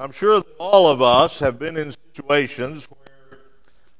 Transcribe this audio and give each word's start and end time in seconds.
I'm 0.00 0.12
sure 0.12 0.44
all 0.58 0.86
of 0.86 1.02
us 1.02 1.40
have 1.40 1.58
been 1.58 1.76
in 1.76 1.92
situations 2.14 2.86
where 2.88 3.40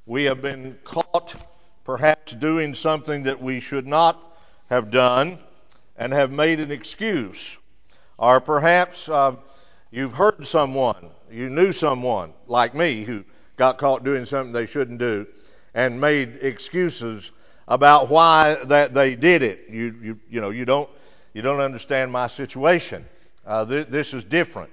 we 0.06 0.22
have 0.24 0.40
been 0.40 0.78
caught 0.84 1.34
perhaps 1.82 2.34
doing 2.34 2.72
something 2.72 3.24
that 3.24 3.42
we 3.42 3.58
should 3.58 3.84
not 3.84 4.16
have 4.70 4.92
done 4.92 5.40
and 5.96 6.12
have 6.12 6.30
made 6.30 6.60
an 6.60 6.70
excuse. 6.70 7.56
Or 8.16 8.40
perhaps 8.40 9.08
uh, 9.08 9.34
you've 9.90 10.12
heard 10.12 10.46
someone, 10.46 11.10
you 11.32 11.50
knew 11.50 11.72
someone 11.72 12.32
like 12.46 12.76
me 12.76 13.02
who 13.02 13.24
got 13.56 13.78
caught 13.78 14.04
doing 14.04 14.24
something 14.24 14.52
they 14.52 14.66
shouldn't 14.66 15.00
do 15.00 15.26
and 15.74 16.00
made 16.00 16.38
excuses 16.42 17.32
about 17.66 18.08
why 18.08 18.56
that 18.66 18.94
they 18.94 19.16
did 19.16 19.42
it. 19.42 19.66
You, 19.68 19.96
you, 20.00 20.20
you 20.30 20.40
know, 20.40 20.50
you 20.50 20.64
don't, 20.64 20.88
you 21.34 21.42
don't 21.42 21.58
understand 21.58 22.12
my 22.12 22.28
situation. 22.28 23.04
Uh, 23.44 23.64
th- 23.64 23.88
this 23.88 24.14
is 24.14 24.22
different. 24.22 24.70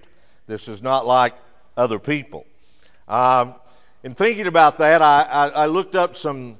This 0.47 0.67
is 0.67 0.81
not 0.81 1.07
like 1.07 1.33
other 1.75 1.99
people. 1.99 2.45
Um, 3.07 3.55
in 4.03 4.13
thinking 4.13 4.47
about 4.47 4.77
that, 4.77 5.01
I, 5.01 5.21
I, 5.23 5.47
I, 5.47 5.65
looked 5.65 5.95
up 5.95 6.15
some 6.15 6.57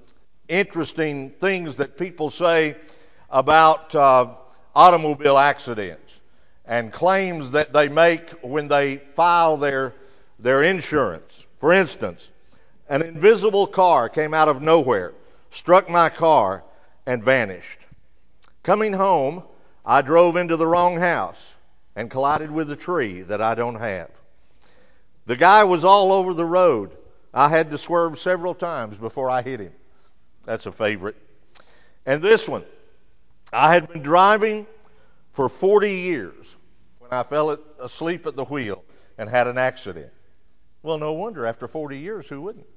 interesting 0.48 1.30
things 1.32 1.78
that 1.78 1.98
people 1.98 2.30
say 2.30 2.76
about 3.30 3.94
uh, 3.96 4.34
automobile 4.76 5.38
accidents 5.38 6.22
and 6.66 6.92
claims 6.92 7.52
that 7.52 7.74
they 7.74 7.88
make 7.88 8.30
when 8.42 8.68
they 8.68 8.98
file 9.16 9.58
their, 9.58 9.94
their 10.40 10.64
insurance. 10.64 11.46
For 11.60 11.72
instance, 11.72 12.32
an 12.90 13.02
invisible 13.02 13.68
car 13.68 14.10
came 14.10 14.34
out 14.34 14.48
of 14.48 14.62
nowhere, 14.62 15.14
struck 15.52 15.90
my 15.90 16.10
car, 16.10 16.64
and 17.06 17.24
vanished. 17.24 17.80
Coming 18.64 18.94
home, 18.94 19.44
I 19.86 20.02
drove 20.02 20.36
into 20.36 20.58
the 20.58 20.68
wrong 20.68 20.98
house 20.98 21.55
and 21.96 22.10
collided 22.10 22.52
with 22.52 22.70
a 22.72 22.76
tree 22.76 23.22
that 23.22 23.42
I 23.42 23.56
don't 23.56 23.76
have. 23.76 24.12
The 25.26 25.36
guy 25.36 25.64
was 25.64 25.84
all 25.84 26.12
over 26.12 26.34
the 26.34 26.46
road. 26.46 26.92
I 27.34 27.50
had 27.50 27.72
to 27.72 27.78
swerve 27.78 28.20
several 28.20 28.54
times 28.54 28.98
before 28.98 29.30
I 29.30 29.42
hit 29.42 29.60
him. 29.60 29.74
That's 30.46 30.66
a 30.66 30.72
favorite. 30.72 31.16
And 32.06 32.22
this 32.22 32.48
one, 32.48 32.64
I 33.52 33.74
had 33.74 33.88
been 33.92 34.04
driving 34.04 34.68
for 35.32 35.50
40 35.50 35.92
years 35.92 36.56
when 37.00 37.12
I 37.12 37.24
fell 37.24 37.58
asleep 37.80 38.28
at 38.28 38.36
the 38.36 38.46
wheel 38.46 38.84
and 39.18 39.30
had 39.30 39.48
an 39.48 39.58
accident. 39.58 40.12
Well, 40.84 40.98
no 40.98 41.14
wonder 41.14 41.46
after 41.46 41.68
40 41.68 41.98
years, 41.98 42.28
who 42.28 42.42
wouldn't? 42.42 42.68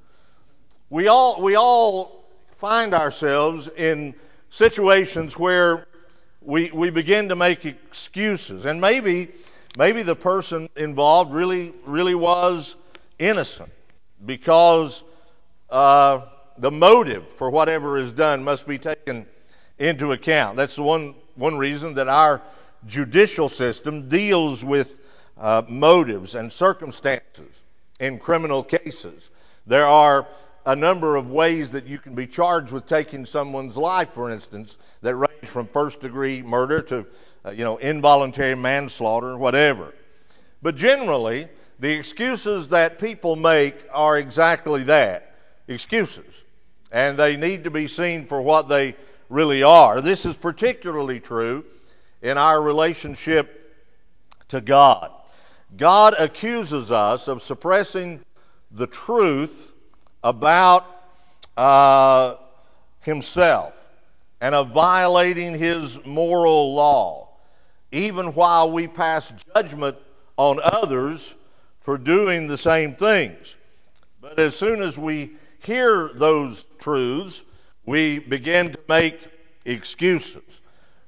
We 0.88 1.08
all, 1.08 1.42
we 1.42 1.56
all 1.56 2.24
find 2.52 2.94
ourselves 2.94 3.68
in 3.76 4.14
situations 4.50 5.38
where 5.38 5.86
we, 6.40 6.70
we 6.70 6.90
begin 6.90 7.28
to 7.28 7.36
make 7.36 7.64
excuses. 7.64 8.64
And 8.64 8.80
maybe, 8.80 9.28
maybe 9.76 10.02
the 10.02 10.16
person 10.16 10.68
involved 10.76 11.32
really, 11.32 11.72
really 11.84 12.14
was 12.14 12.76
innocent 13.18 13.70
because 14.24 15.04
uh, 15.70 16.20
the 16.58 16.70
motive 16.70 17.28
for 17.28 17.50
whatever 17.50 17.98
is 17.98 18.12
done 18.12 18.42
must 18.42 18.66
be 18.66 18.78
taken 18.78 19.26
into 19.78 20.12
account. 20.12 20.56
That's 20.56 20.76
the 20.76 20.82
one, 20.82 21.14
one 21.34 21.56
reason 21.56 21.94
that 21.94 22.08
our 22.08 22.42
judicial 22.86 23.48
system 23.48 24.08
deals 24.08 24.64
with 24.64 24.98
uh, 25.36 25.62
motives 25.68 26.34
and 26.34 26.52
circumstances 26.52 27.62
in 28.00 28.18
criminal 28.18 28.62
cases. 28.62 29.30
There 29.66 29.86
are 29.86 30.26
a 30.68 30.76
number 30.76 31.16
of 31.16 31.30
ways 31.30 31.72
that 31.72 31.86
you 31.86 31.98
can 31.98 32.14
be 32.14 32.26
charged 32.26 32.72
with 32.72 32.86
taking 32.86 33.24
someone's 33.24 33.74
life, 33.74 34.12
for 34.12 34.28
instance, 34.28 34.76
that 35.00 35.16
range 35.16 35.46
from 35.46 35.66
first 35.66 35.98
degree 36.00 36.42
murder 36.42 36.82
to, 36.82 37.06
uh, 37.46 37.50
you 37.52 37.64
know, 37.64 37.78
involuntary 37.78 38.54
manslaughter, 38.54 39.38
whatever. 39.38 39.94
But 40.60 40.76
generally, 40.76 41.48
the 41.78 41.90
excuses 41.90 42.68
that 42.68 42.98
people 42.98 43.34
make 43.34 43.76
are 43.90 44.18
exactly 44.18 44.82
that 44.82 45.36
excuses. 45.68 46.44
And 46.92 47.18
they 47.18 47.38
need 47.38 47.64
to 47.64 47.70
be 47.70 47.88
seen 47.88 48.26
for 48.26 48.42
what 48.42 48.68
they 48.68 48.94
really 49.30 49.62
are. 49.62 50.02
This 50.02 50.26
is 50.26 50.36
particularly 50.36 51.18
true 51.18 51.64
in 52.20 52.36
our 52.36 52.60
relationship 52.60 53.74
to 54.48 54.60
God. 54.60 55.12
God 55.78 56.14
accuses 56.18 56.92
us 56.92 57.26
of 57.26 57.40
suppressing 57.40 58.20
the 58.70 58.86
truth 58.86 59.72
about 60.22 60.86
uh, 61.56 62.36
himself 63.00 63.74
and 64.40 64.54
of 64.54 64.70
violating 64.70 65.58
his 65.58 66.04
moral 66.04 66.74
law, 66.74 67.28
even 67.92 68.28
while 68.28 68.70
we 68.70 68.86
pass 68.86 69.32
judgment 69.54 69.96
on 70.36 70.60
others 70.62 71.34
for 71.80 71.98
doing 71.98 72.46
the 72.46 72.56
same 72.56 72.94
things. 72.94 73.56
But 74.20 74.38
as 74.38 74.54
soon 74.54 74.82
as 74.82 74.98
we 74.98 75.32
hear 75.60 76.10
those 76.14 76.66
truths, 76.78 77.42
we 77.86 78.18
begin 78.18 78.72
to 78.72 78.80
make 78.88 79.20
excuses. 79.64 80.60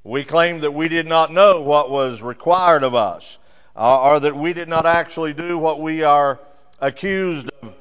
We 0.03 0.25
claim 0.25 0.61
that 0.61 0.73
we 0.73 0.89
did 0.89 1.07
not 1.07 1.31
know 1.31 1.61
what 1.61 1.91
was 1.91 2.23
required 2.23 2.83
of 2.83 2.95
us, 2.95 3.39
uh, 3.77 4.03
or 4.03 4.21
that 4.21 4.35
we 4.35 4.53
did 4.53 4.69
not 4.69 4.87
actually 4.87 5.35
do 5.35 5.59
what 5.59 5.81
we 5.81 6.03
are 6.03 6.41
accused 6.81 7.51
of 7.63 7.75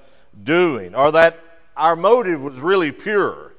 doing, 0.44 0.95
or 0.95 1.11
that 1.11 1.38
our 1.75 1.95
motive 1.95 2.44
was 2.44 2.59
really 2.59 2.91
pure. 2.91 3.53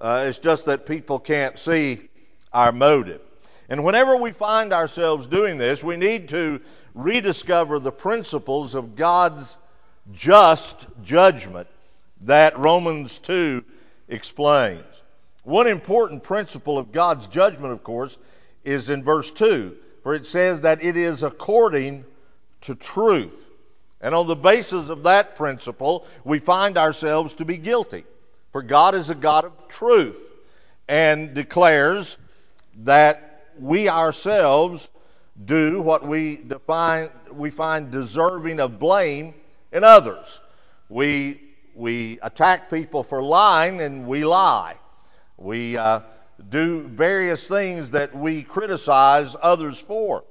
Uh, 0.00 0.26
it's 0.28 0.38
just 0.38 0.66
that 0.66 0.86
people 0.86 1.18
can't 1.18 1.58
see 1.58 2.08
our 2.52 2.72
motive. 2.72 3.20
And 3.68 3.84
whenever 3.84 4.16
we 4.16 4.30
find 4.30 4.72
ourselves 4.72 5.26
doing 5.26 5.58
this, 5.58 5.82
we 5.82 5.96
need 5.96 6.28
to 6.28 6.60
rediscover 6.94 7.78
the 7.78 7.92
principles 7.92 8.74
of 8.74 8.94
God's 8.94 9.56
just 10.12 10.86
judgment 11.02 11.68
that 12.22 12.58
Romans 12.58 13.18
2 13.18 13.64
explains. 14.08 14.84
One 15.42 15.66
important 15.66 16.22
principle 16.22 16.78
of 16.78 16.92
God's 16.92 17.26
judgment, 17.26 17.72
of 17.72 17.82
course, 17.82 18.16
is 18.64 18.90
in 18.90 19.04
verse 19.04 19.30
2, 19.30 19.76
where 20.02 20.14
it 20.14 20.26
says 20.26 20.62
that 20.62 20.84
it 20.84 20.96
is 20.96 21.22
according 21.22 22.04
to 22.62 22.74
truth. 22.74 23.45
And 24.00 24.14
on 24.14 24.26
the 24.26 24.36
basis 24.36 24.88
of 24.88 25.02
that 25.04 25.36
principle, 25.36 26.06
we 26.24 26.38
find 26.38 26.76
ourselves 26.76 27.34
to 27.34 27.44
be 27.44 27.56
guilty. 27.56 28.04
For 28.52 28.62
God 28.62 28.94
is 28.94 29.10
a 29.10 29.14
God 29.14 29.44
of 29.44 29.68
truth 29.68 30.18
and 30.88 31.34
declares 31.34 32.18
that 32.84 33.46
we 33.58 33.88
ourselves 33.88 34.90
do 35.44 35.82
what 35.82 36.06
we 36.06 36.36
define 36.36 37.10
we 37.32 37.50
find 37.50 37.90
deserving 37.90 38.60
of 38.60 38.78
blame 38.78 39.34
in 39.72 39.84
others. 39.84 40.40
We 40.88 41.40
we 41.74 42.18
attack 42.22 42.70
people 42.70 43.02
for 43.02 43.22
lying 43.22 43.82
and 43.82 44.06
we 44.06 44.24
lie. 44.24 44.76
We 45.36 45.76
uh, 45.76 46.00
do 46.48 46.82
various 46.88 47.46
things 47.48 47.90
that 47.90 48.16
we 48.16 48.42
criticize 48.42 49.36
others 49.42 49.78
for. 49.78 50.24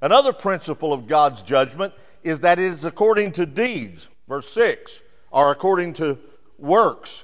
Another 0.00 0.32
principle 0.32 0.92
of 0.92 1.06
God's 1.06 1.42
judgment 1.42 1.92
is 2.26 2.40
that 2.40 2.58
it 2.58 2.64
is 2.64 2.84
according 2.84 3.30
to 3.30 3.46
deeds, 3.46 4.08
verse 4.28 4.48
6, 4.50 5.00
or 5.30 5.52
according 5.52 5.92
to 5.92 6.18
works. 6.58 7.22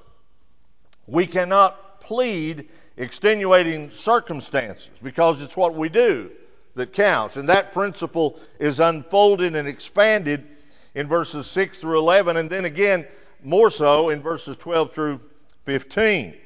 We 1.09 1.27
cannot 1.27 2.01
plead 2.01 2.69
extenuating 2.97 3.91
circumstances 3.91 4.91
because 5.03 5.43
it's 5.43 5.57
what 5.57 5.75
we 5.75 5.89
do 5.89 6.31
that 6.77 6.93
counts. 6.93 7.37
And 7.37 7.49
that 7.49 7.73
principle 7.73 8.39
is 8.61 8.79
unfolded 8.79 9.57
and 9.57 9.67
expanded 9.67 10.47
in 10.95 11.09
verses 11.09 11.49
6 11.49 11.81
through 11.81 11.99
11, 11.99 12.37
and 12.37 12.49
then 12.49 12.65
again 12.65 13.05
more 13.43 13.71
so 13.71 14.11
in 14.11 14.23
verses 14.23 14.57
12 14.57 14.93
through 14.93 15.21
15. 15.65 16.37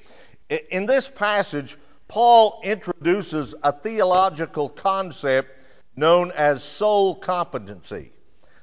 In 0.70 0.86
this 0.86 1.08
passage, 1.08 1.76
Paul 2.08 2.60
introduces 2.64 3.54
a 3.62 3.72
theological 3.72 4.70
concept 4.70 5.50
known 5.94 6.32
as 6.32 6.62
soul 6.62 7.16
competency. 7.16 8.12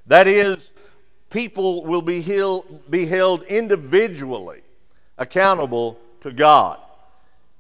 That 0.07 0.27
is, 0.27 0.71
people 1.29 1.83
will 1.83 2.01
be, 2.01 2.19
be 2.89 3.05
held 3.05 3.43
individually 3.43 4.61
accountable 5.17 5.99
to 6.21 6.31
God. 6.31 6.79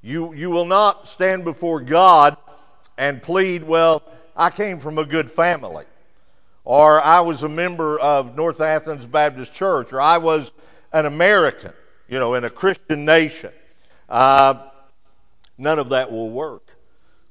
You, 0.01 0.33
you 0.33 0.49
will 0.49 0.65
not 0.65 1.07
stand 1.07 1.43
before 1.43 1.79
God 1.79 2.35
and 2.97 3.21
plead, 3.21 3.63
well, 3.63 4.03
I 4.35 4.49
came 4.49 4.79
from 4.79 4.97
a 4.97 5.05
good 5.05 5.29
family, 5.29 5.85
or 6.65 7.01
I 7.01 7.21
was 7.21 7.43
a 7.43 7.49
member 7.49 7.99
of 7.99 8.35
North 8.35 8.61
Athens 8.61 9.05
Baptist 9.05 9.53
Church, 9.53 9.93
or 9.93 10.01
I 10.01 10.17
was 10.17 10.51
an 10.91 11.05
American, 11.05 11.73
you 12.07 12.19
know, 12.19 12.33
in 12.33 12.43
a 12.43 12.49
Christian 12.49 13.05
nation. 13.05 13.51
Uh, 14.09 14.67
none 15.57 15.79
of 15.79 15.89
that 15.89 16.11
will 16.11 16.29
work 16.29 16.67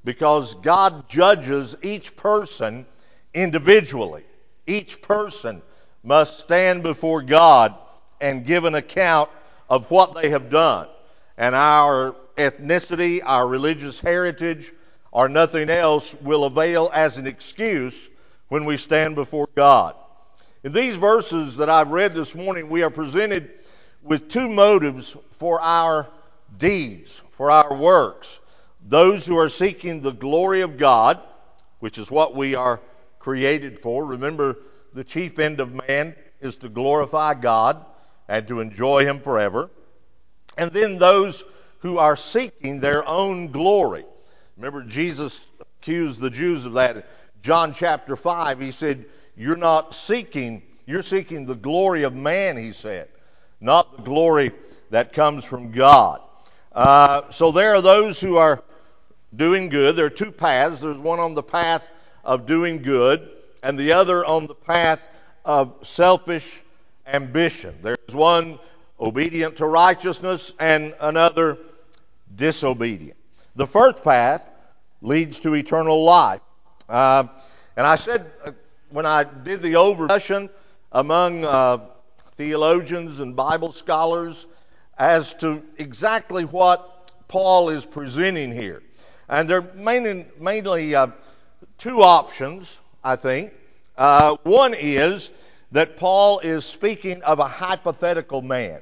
because 0.03 0.55
God 0.55 1.07
judges 1.07 1.75
each 1.81 2.15
person 2.15 2.85
individually. 3.33 4.23
Each 4.65 5.01
person 5.01 5.61
must 6.03 6.39
stand 6.39 6.83
before 6.83 7.21
God 7.21 7.75
and 8.21 8.45
give 8.45 8.65
an 8.65 8.75
account 8.75 9.29
of 9.69 9.89
what 9.91 10.15
they 10.15 10.29
have 10.29 10.49
done. 10.49 10.87
And 11.37 11.55
our 11.55 12.15
ethnicity, 12.37 13.21
our 13.23 13.47
religious 13.47 13.99
heritage, 13.99 14.71
or 15.11 15.29
nothing 15.29 15.69
else 15.69 16.15
will 16.21 16.45
avail 16.45 16.89
as 16.93 17.17
an 17.17 17.27
excuse 17.27 18.09
when 18.47 18.65
we 18.65 18.77
stand 18.77 19.15
before 19.15 19.47
God. 19.55 19.95
In 20.63 20.71
these 20.71 20.95
verses 20.95 21.57
that 21.57 21.69
I've 21.69 21.91
read 21.91 22.13
this 22.13 22.35
morning, 22.35 22.69
we 22.69 22.83
are 22.83 22.89
presented 22.89 23.51
with 24.01 24.29
two 24.29 24.49
motives 24.49 25.15
for 25.31 25.59
our 25.61 26.07
deeds, 26.57 27.21
for 27.31 27.51
our 27.51 27.75
works. 27.75 28.39
Those 28.87 29.25
who 29.25 29.37
are 29.37 29.49
seeking 29.49 30.01
the 30.01 30.11
glory 30.11 30.61
of 30.61 30.77
God, 30.77 31.19
which 31.79 31.97
is 31.97 32.09
what 32.09 32.35
we 32.35 32.55
are 32.55 32.79
created 33.23 33.79
for. 33.79 34.05
Remember, 34.05 34.57
the 34.93 35.03
chief 35.03 35.39
end 35.39 35.61
of 35.61 35.87
man 35.87 36.13
is 36.41 36.57
to 36.57 36.67
glorify 36.67 37.33
God 37.33 37.83
and 38.27 38.45
to 38.49 38.59
enjoy 38.59 39.05
Him 39.05 39.21
forever. 39.21 39.69
And 40.57 40.71
then 40.71 40.97
those 40.97 41.43
who 41.79 41.97
are 41.97 42.17
seeking 42.17 42.79
their 42.81 43.07
own 43.07 43.47
glory. 43.47 44.05
Remember, 44.57 44.83
Jesus 44.83 45.51
accused 45.61 46.19
the 46.19 46.29
Jews 46.29 46.65
of 46.65 46.73
that. 46.73 47.07
John 47.41 47.73
chapter 47.73 48.17
5, 48.17 48.59
he 48.59 48.71
said, 48.71 49.05
You're 49.37 49.55
not 49.55 49.95
seeking, 49.95 50.61
you're 50.85 51.01
seeking 51.01 51.45
the 51.45 51.55
glory 51.55 52.03
of 52.03 52.13
man, 52.13 52.57
he 52.57 52.73
said, 52.73 53.07
not 53.61 53.97
the 53.97 54.03
glory 54.03 54.51
that 54.89 55.13
comes 55.13 55.45
from 55.45 55.71
God. 55.71 56.21
Uh, 56.73 57.29
so 57.31 57.53
there 57.53 57.73
are 57.75 57.81
those 57.81 58.19
who 58.19 58.35
are 58.35 58.61
doing 59.33 59.69
good. 59.69 59.95
There 59.95 60.05
are 60.05 60.09
two 60.09 60.31
paths. 60.31 60.81
There's 60.81 60.97
one 60.97 61.19
on 61.19 61.33
the 61.33 61.43
path 61.43 61.89
of 62.23 62.45
doing 62.45 62.81
good, 62.81 63.29
and 63.61 63.77
the 63.77 63.91
other 63.91 64.25
on 64.25 64.47
the 64.47 64.55
path 64.55 65.01
of 65.45 65.75
selfish 65.81 66.61
ambition. 67.07 67.77
There's 67.81 67.97
one 68.13 68.59
obedient 68.99 69.57
to 69.57 69.65
righteousness 69.65 70.53
and 70.59 70.95
another 70.99 71.57
disobedient. 72.35 73.17
The 73.55 73.67
first 73.67 74.03
path 74.03 74.49
leads 75.01 75.39
to 75.41 75.53
eternal 75.55 76.03
life. 76.03 76.41
Uh, 76.87 77.25
and 77.75 77.85
I 77.85 77.95
said 77.95 78.31
uh, 78.45 78.51
when 78.89 79.05
I 79.05 79.23
did 79.23 79.61
the 79.61 79.75
over 79.75 80.07
among 80.91 81.43
uh, 81.43 81.79
theologians 82.37 83.19
and 83.19 83.35
Bible 83.35 83.71
scholars 83.71 84.47
as 84.97 85.33
to 85.35 85.63
exactly 85.77 86.45
what 86.45 87.11
Paul 87.27 87.69
is 87.69 87.85
presenting 87.85 88.51
here. 88.51 88.83
And 89.27 89.49
they're 89.49 89.67
mainly, 89.75 90.25
mainly 90.39 90.93
uh, 90.93 91.07
two 91.77 92.01
options, 92.01 92.81
I 93.03 93.15
think. 93.15 93.53
Uh, 93.97 94.37
one 94.43 94.73
is 94.73 95.31
that 95.71 95.97
Paul 95.97 96.39
is 96.39 96.65
speaking 96.65 97.21
of 97.23 97.39
a 97.39 97.47
hypothetical 97.47 98.41
man 98.41 98.81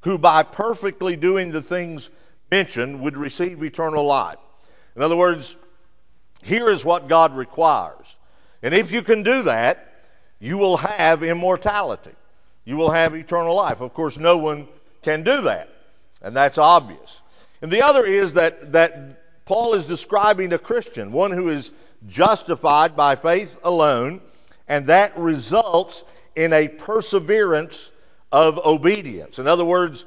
who, 0.00 0.18
by 0.18 0.42
perfectly 0.42 1.16
doing 1.16 1.50
the 1.50 1.62
things 1.62 2.10
mentioned, 2.50 3.00
would 3.00 3.16
receive 3.16 3.62
eternal 3.62 4.04
life. 4.04 4.38
In 4.94 5.02
other 5.02 5.16
words, 5.16 5.56
here 6.42 6.68
is 6.70 6.84
what 6.84 7.08
God 7.08 7.36
requires. 7.36 8.16
And 8.62 8.74
if 8.74 8.92
you 8.92 9.02
can 9.02 9.22
do 9.22 9.42
that, 9.42 9.94
you 10.38 10.58
will 10.58 10.76
have 10.76 11.22
immortality. 11.22 12.12
You 12.64 12.76
will 12.76 12.90
have 12.90 13.14
eternal 13.14 13.54
life. 13.54 13.80
Of 13.80 13.94
course, 13.94 14.18
no 14.18 14.38
one 14.38 14.68
can 15.02 15.22
do 15.22 15.42
that, 15.42 15.68
and 16.22 16.34
that's 16.34 16.58
obvious. 16.58 17.22
And 17.62 17.70
the 17.70 17.82
other 17.82 18.04
is 18.04 18.34
that, 18.34 18.72
that 18.72 19.44
Paul 19.44 19.74
is 19.74 19.86
describing 19.86 20.52
a 20.52 20.58
Christian, 20.58 21.12
one 21.12 21.30
who 21.30 21.48
is 21.48 21.70
justified 22.08 22.96
by 22.96 23.16
faith 23.16 23.58
alone, 23.64 24.20
and 24.68 24.86
that 24.86 25.16
results 25.16 26.04
in 26.34 26.52
a 26.52 26.68
perseverance 26.68 27.90
of 28.32 28.58
obedience. 28.58 29.38
In 29.38 29.46
other 29.46 29.64
words, 29.64 30.04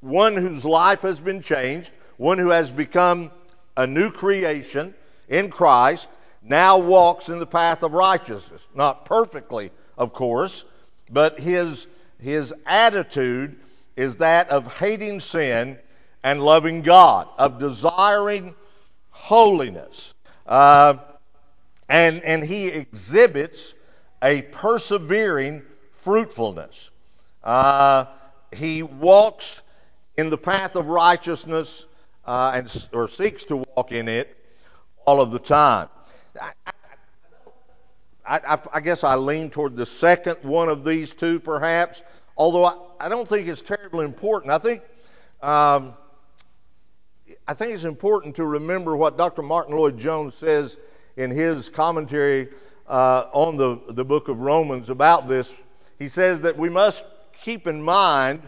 one 0.00 0.36
whose 0.36 0.64
life 0.64 1.00
has 1.00 1.18
been 1.18 1.40
changed, 1.40 1.90
one 2.16 2.38
who 2.38 2.50
has 2.50 2.70
become 2.70 3.30
a 3.76 3.86
new 3.86 4.10
creation 4.10 4.94
in 5.28 5.48
Christ, 5.48 6.08
now 6.42 6.76
walks 6.78 7.28
in 7.28 7.38
the 7.38 7.46
path 7.46 7.82
of 7.82 7.92
righteousness. 7.92 8.66
Not 8.74 9.04
perfectly, 9.04 9.70
of 9.96 10.12
course, 10.12 10.64
but 11.10 11.38
his, 11.38 11.86
his 12.18 12.52
attitude 12.66 13.56
is 13.96 14.16
that 14.18 14.50
of 14.50 14.78
hating 14.78 15.20
sin 15.20 15.78
and 16.24 16.42
loving 16.42 16.82
God, 16.82 17.28
of 17.38 17.58
desiring 17.58 18.54
holiness. 19.10 20.14
Uh, 20.46 20.94
and, 21.92 22.24
and 22.24 22.42
he 22.42 22.68
exhibits 22.68 23.74
a 24.22 24.42
persevering 24.42 25.62
fruitfulness. 25.90 26.90
Uh, 27.44 28.06
he 28.50 28.82
walks 28.82 29.60
in 30.16 30.30
the 30.30 30.38
path 30.38 30.74
of 30.74 30.86
righteousness 30.86 31.86
uh, 32.24 32.52
and, 32.54 32.88
or 32.94 33.08
seeks 33.08 33.44
to 33.44 33.62
walk 33.76 33.92
in 33.92 34.08
it 34.08 34.38
all 35.04 35.20
of 35.20 35.32
the 35.32 35.38
time. 35.38 35.90
I, 36.40 36.52
I, 38.24 38.40
I, 38.54 38.58
I, 38.72 38.80
guess 38.80 39.04
I 39.04 39.16
lean 39.16 39.50
toward 39.50 39.76
the 39.76 39.84
second 39.84 40.38
one 40.42 40.70
of 40.70 40.86
these 40.86 41.12
two, 41.12 41.40
perhaps, 41.40 42.02
although 42.38 42.94
I, 43.00 43.10
don't 43.10 43.28
think 43.28 43.48
it's 43.48 43.60
terribly 43.60 44.06
important. 44.06 44.50
I 44.50 44.58
think, 44.58 44.80
um, 45.42 45.92
I 47.46 47.52
think 47.52 47.74
it's 47.74 47.84
important 47.84 48.36
to 48.36 48.46
remember 48.46 48.96
what 48.96 49.18
Dr. 49.18 49.42
Martyn 49.42 49.76
Lloyd-Jones 49.76 50.34
says 50.34 50.78
in 51.16 51.30
his 51.30 51.68
commentary 51.68 52.48
uh, 52.88 53.26
on 53.32 53.56
the, 53.56 53.80
the 53.88 54.04
book 54.04 54.28
of 54.28 54.40
Romans 54.40 54.90
about 54.90 55.28
this. 55.28 55.52
He 55.98 56.08
says 56.08 56.40
that 56.42 56.56
we 56.56 56.68
must 56.68 57.04
keep 57.40 57.66
in 57.66 57.82
mind 57.82 58.42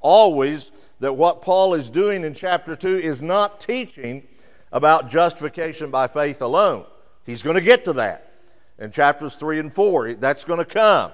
always 0.00 0.70
that 1.00 1.14
what 1.14 1.42
Paul 1.42 1.74
is 1.74 1.90
doing 1.90 2.24
in 2.24 2.34
chapter 2.34 2.74
2 2.74 2.88
is 2.88 3.22
not 3.22 3.60
teaching 3.60 4.26
about 4.72 5.10
justification 5.10 5.90
by 5.90 6.06
faith 6.08 6.42
alone. 6.42 6.84
He's 7.24 7.42
going 7.42 7.56
to 7.56 7.62
get 7.62 7.84
to 7.84 7.92
that 7.94 8.32
in 8.78 8.90
chapters 8.90 9.36
3 9.36 9.60
and 9.60 9.72
4. 9.72 10.14
That's 10.14 10.44
going 10.44 10.58
to 10.58 10.64
come. 10.64 11.12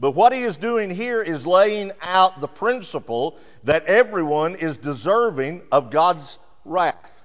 But 0.00 0.12
what 0.12 0.32
he 0.32 0.42
is 0.42 0.56
doing 0.56 0.90
here 0.90 1.22
is 1.22 1.46
laying 1.46 1.92
out 2.02 2.40
the 2.40 2.48
principle 2.48 3.38
that 3.62 3.84
everyone 3.86 4.56
is 4.56 4.76
deserving 4.76 5.62
of 5.70 5.90
God's 5.90 6.38
wrath. 6.64 7.22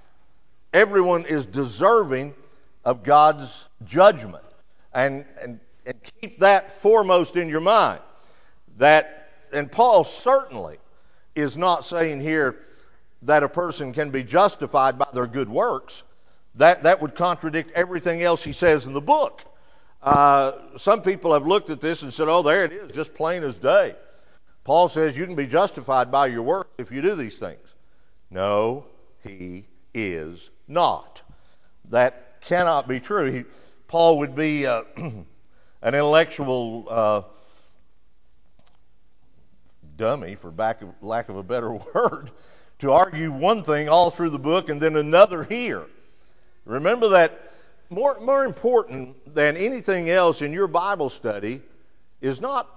Everyone 0.72 1.24
is 1.24 1.46
deserving 1.46 2.34
of 2.84 3.02
God's 3.02 3.68
judgment. 3.84 4.44
And, 4.92 5.24
and, 5.40 5.60
and 5.86 5.94
keep 6.20 6.40
that 6.40 6.72
foremost 6.72 7.36
in 7.36 7.48
your 7.48 7.60
mind. 7.60 8.00
That, 8.78 9.30
and 9.52 9.70
Paul 9.70 10.04
certainly 10.04 10.78
is 11.34 11.56
not 11.56 11.84
saying 11.84 12.20
here 12.20 12.58
that 13.22 13.42
a 13.42 13.48
person 13.48 13.92
can 13.92 14.10
be 14.10 14.24
justified 14.24 14.98
by 14.98 15.06
their 15.12 15.26
good 15.26 15.48
works. 15.48 16.02
That, 16.56 16.82
that 16.82 17.00
would 17.00 17.14
contradict 17.14 17.70
everything 17.72 18.22
else 18.22 18.42
he 18.42 18.52
says 18.52 18.86
in 18.86 18.92
the 18.92 19.00
book. 19.00 19.44
Uh, 20.02 20.52
some 20.76 21.02
people 21.02 21.32
have 21.34 21.46
looked 21.46 21.70
at 21.70 21.80
this 21.80 22.02
and 22.02 22.12
said, 22.12 22.28
oh, 22.28 22.42
there 22.42 22.64
it 22.64 22.72
is, 22.72 22.90
just 22.92 23.14
plain 23.14 23.44
as 23.44 23.58
day. 23.58 23.94
Paul 24.64 24.88
says 24.88 25.16
you 25.16 25.26
can 25.26 25.36
be 25.36 25.46
justified 25.46 26.10
by 26.10 26.26
your 26.26 26.42
works 26.42 26.70
if 26.78 26.90
you 26.90 27.02
do 27.02 27.14
these 27.14 27.36
things. 27.38 27.58
No, 28.30 28.86
he 29.22 29.66
is 29.92 30.50
not. 30.68 31.22
That 31.90 32.29
cannot 32.40 32.88
be 32.88 33.00
true. 33.00 33.30
He, 33.30 33.44
Paul 33.88 34.18
would 34.18 34.34
be 34.34 34.66
uh, 34.66 34.82
an 34.96 35.26
intellectual 35.82 36.86
uh, 36.88 37.22
dummy, 39.96 40.34
for 40.34 40.50
back 40.50 40.82
of, 40.82 40.88
lack 41.02 41.28
of 41.28 41.36
a 41.36 41.42
better 41.42 41.72
word, 41.94 42.30
to 42.78 42.92
argue 42.92 43.30
one 43.30 43.62
thing 43.62 43.88
all 43.88 44.10
through 44.10 44.30
the 44.30 44.38
book 44.38 44.68
and 44.68 44.80
then 44.80 44.96
another 44.96 45.44
here. 45.44 45.84
Remember 46.64 47.08
that 47.10 47.52
more, 47.90 48.18
more 48.20 48.44
important 48.44 49.34
than 49.34 49.56
anything 49.56 50.08
else 50.08 50.40
in 50.42 50.52
your 50.52 50.68
Bible 50.68 51.10
study 51.10 51.60
is 52.20 52.40
not 52.40 52.68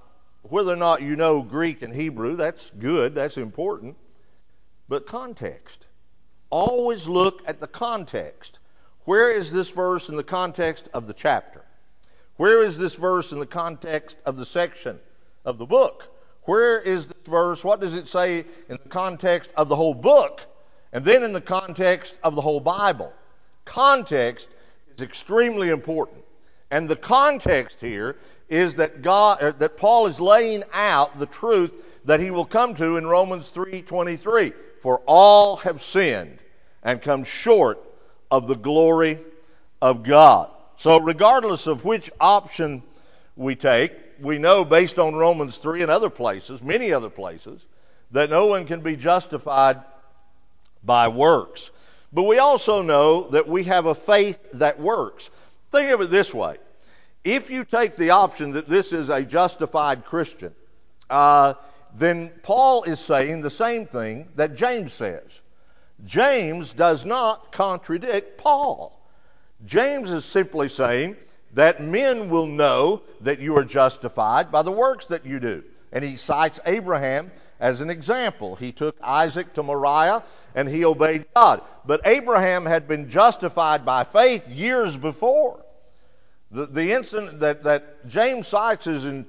whether 0.42 0.74
or 0.74 0.78
not 0.78 1.02
you 1.02 1.16
know 1.16 1.42
Greek 1.42 1.82
and 1.82 1.94
Hebrew. 1.94 2.36
That's 2.36 2.72
good, 2.80 3.16
that's 3.16 3.38
important. 3.38 3.96
But 4.90 5.06
context. 5.06 5.88
Always 6.50 7.08
look 7.08 7.42
at 7.48 7.60
the 7.60 7.68
context. 7.68 8.60
Where 9.06 9.32
is 9.32 9.52
this 9.52 9.70
verse 9.70 10.10
in 10.10 10.16
the 10.16 10.24
context 10.24 10.88
of 10.94 11.08
the 11.08 11.14
chapter? 11.14 11.64
Where 12.38 12.64
is 12.64 12.78
this 12.78 12.96
verse 12.96 13.32
in 13.32 13.40
the 13.40 13.46
context 13.46 14.18
of 14.26 14.38
the 14.38 14.46
section 14.46 15.00
of 15.46 15.58
the 15.58 15.66
book? 15.66 16.10
Where 16.44 16.80
is 16.80 17.08
this 17.08 17.28
verse? 17.28 17.64
What 17.64 17.82
does 17.82 17.94
it 17.94 18.08
say 18.08 18.40
in 18.40 18.80
the 18.82 18.90
context 18.90 19.52
of 19.56 19.70
the 19.70 19.76
whole 19.76 19.94
book? 19.94 20.46
And 20.92 21.04
then 21.04 21.24
in 21.24 21.34
the 21.34 21.42
context 21.42 22.16
of 22.24 22.36
the 22.36 22.42
whole 22.42 22.60
Bible. 22.60 23.14
Context 23.66 24.50
is 24.96 25.02
extremely 25.02 25.70
important. 25.70 26.24
And 26.72 26.90
the 26.90 26.96
context 26.96 27.82
here 27.82 28.18
is 28.50 28.76
that 28.78 29.02
God 29.02 29.42
uh, 29.42 29.52
that 29.52 29.78
Paul 29.78 30.08
is 30.08 30.20
laying 30.20 30.64
out 30.74 31.18
the 31.18 31.26
truth 31.26 31.78
that 32.06 32.20
he 32.20 32.32
will 32.32 32.46
come 32.46 32.76
to 32.76 32.98
in 32.98 33.08
Romans 33.08 33.52
3:23. 33.52 34.54
For 34.82 35.02
all 35.06 35.58
have 35.58 35.82
sinned 35.82 36.40
and 36.84 37.02
come 37.02 37.24
short 37.24 37.80
of 38.34 38.48
the 38.48 38.56
glory 38.56 39.20
of 39.80 40.02
God. 40.02 40.50
So 40.78 41.00
regardless 41.00 41.68
of 41.68 41.86
which 41.86 42.10
option 42.20 42.82
we 43.36 43.54
take, 43.54 43.92
we 44.20 44.40
know 44.40 44.66
based 44.66 44.98
on 44.98 45.14
Romans 45.14 45.58
3 45.58 45.84
and 45.84 45.92
other 45.92 46.10
places, 46.10 46.60
many 46.64 46.92
other 46.92 47.12
places, 47.12 47.64
that 48.10 48.32
no 48.32 48.48
one 48.48 48.66
can 48.66 48.82
be 48.82 48.96
justified 48.96 49.84
by 50.84 51.10
works. 51.10 51.70
But 52.12 52.24
we 52.24 52.40
also 52.40 52.82
know 52.82 53.30
that 53.30 53.48
we 53.48 53.66
have 53.66 53.86
a 53.86 53.94
faith 53.94 54.44
that 54.54 54.80
works. 54.80 55.30
Think 55.72 55.92
of 55.92 56.02
it 56.02 56.10
this 56.10 56.34
way 56.34 56.58
if 57.24 57.52
you 57.52 57.64
take 57.64 57.98
the 57.98 58.10
option 58.10 58.54
that 58.54 58.68
this 58.68 58.94
is 58.94 59.10
a 59.10 59.24
justified 59.24 60.06
Christian, 60.06 60.56
uh, 61.08 61.54
then 61.96 62.32
Paul 62.42 62.82
is 62.84 63.00
saying 63.00 63.42
the 63.42 63.52
same 63.52 63.86
thing 63.86 64.30
that 64.38 64.56
James 64.56 64.92
says. 64.92 65.43
James 66.06 66.74
does 66.74 67.06
not 67.06 67.52
contradict 67.52 68.38
Paul. 68.38 69.00
James 69.66 70.12
is 70.12 70.26
simply 70.26 70.68
saying 70.70 71.16
that 71.54 71.82
men 71.82 72.30
will 72.30 72.48
know 72.48 73.04
that 73.22 73.40
you 73.40 73.58
are 73.58 73.64
justified 73.64 74.52
by 74.52 74.62
the 74.62 74.72
works 74.72 75.06
that 75.06 75.26
you 75.26 75.40
do. 75.40 75.64
And 75.92 76.04
he 76.04 76.18
cites 76.18 76.60
Abraham 76.66 77.32
as 77.60 77.82
an 77.82 77.90
example. 77.90 78.56
He 78.56 78.72
took 78.72 78.98
Isaac 79.02 79.54
to 79.54 79.64
Moriah 79.64 80.24
and 80.56 80.68
he 80.68 80.84
obeyed 80.86 81.26
God. 81.36 81.62
But 81.86 82.02
Abraham 82.06 82.66
had 82.66 82.88
been 82.88 83.10
justified 83.10 83.86
by 83.86 84.04
faith 84.04 84.50
years 84.50 84.98
before. 84.98 85.64
The, 86.52 86.66
the 86.66 86.92
incident 86.92 87.40
that, 87.40 87.64
that 87.64 88.08
James 88.08 88.48
cites 88.48 88.88
is 88.88 89.06
in 89.06 89.26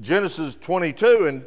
Genesis 0.00 0.54
22, 0.54 1.26
and 1.26 1.44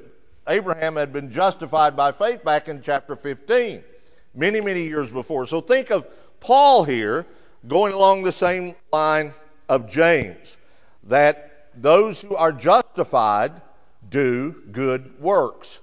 Abraham 0.47 0.97
had 0.97 1.13
been 1.13 1.31
justified 1.31 1.95
by 1.95 2.11
faith 2.11 2.43
back 2.43 2.67
in 2.67 2.81
chapter 2.81 3.15
15, 3.15 3.83
many, 4.33 4.61
many 4.61 4.83
years 4.83 5.09
before. 5.09 5.45
So 5.45 5.61
think 5.61 5.91
of 5.91 6.07
Paul 6.39 6.83
here 6.83 7.25
going 7.67 7.93
along 7.93 8.23
the 8.23 8.31
same 8.31 8.75
line 8.91 9.33
of 9.69 9.89
James, 9.89 10.57
that 11.03 11.69
those 11.75 12.21
who 12.21 12.35
are 12.35 12.51
justified 12.51 13.61
do 14.09 14.51
good 14.71 15.19
works, 15.19 15.79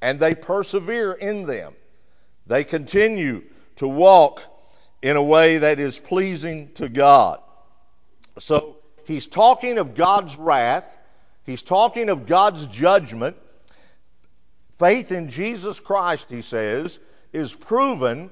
and 0.00 0.18
they 0.18 0.34
persevere 0.34 1.12
in 1.12 1.46
them. 1.46 1.74
They 2.46 2.64
continue 2.64 3.44
to 3.76 3.86
walk 3.86 4.42
in 5.02 5.16
a 5.16 5.22
way 5.22 5.58
that 5.58 5.78
is 5.78 5.98
pleasing 5.98 6.72
to 6.74 6.88
God. 6.88 7.40
So 8.38 8.76
he's 9.04 9.26
talking 9.26 9.78
of 9.78 9.94
God's 9.94 10.36
wrath, 10.36 10.96
he's 11.44 11.62
talking 11.62 12.08
of 12.08 12.26
God's 12.26 12.66
judgment. 12.66 13.36
Faith 14.78 15.12
in 15.12 15.28
Jesus 15.28 15.80
Christ, 15.80 16.28
he 16.30 16.40
says, 16.40 16.98
is 17.32 17.54
proven 17.54 18.30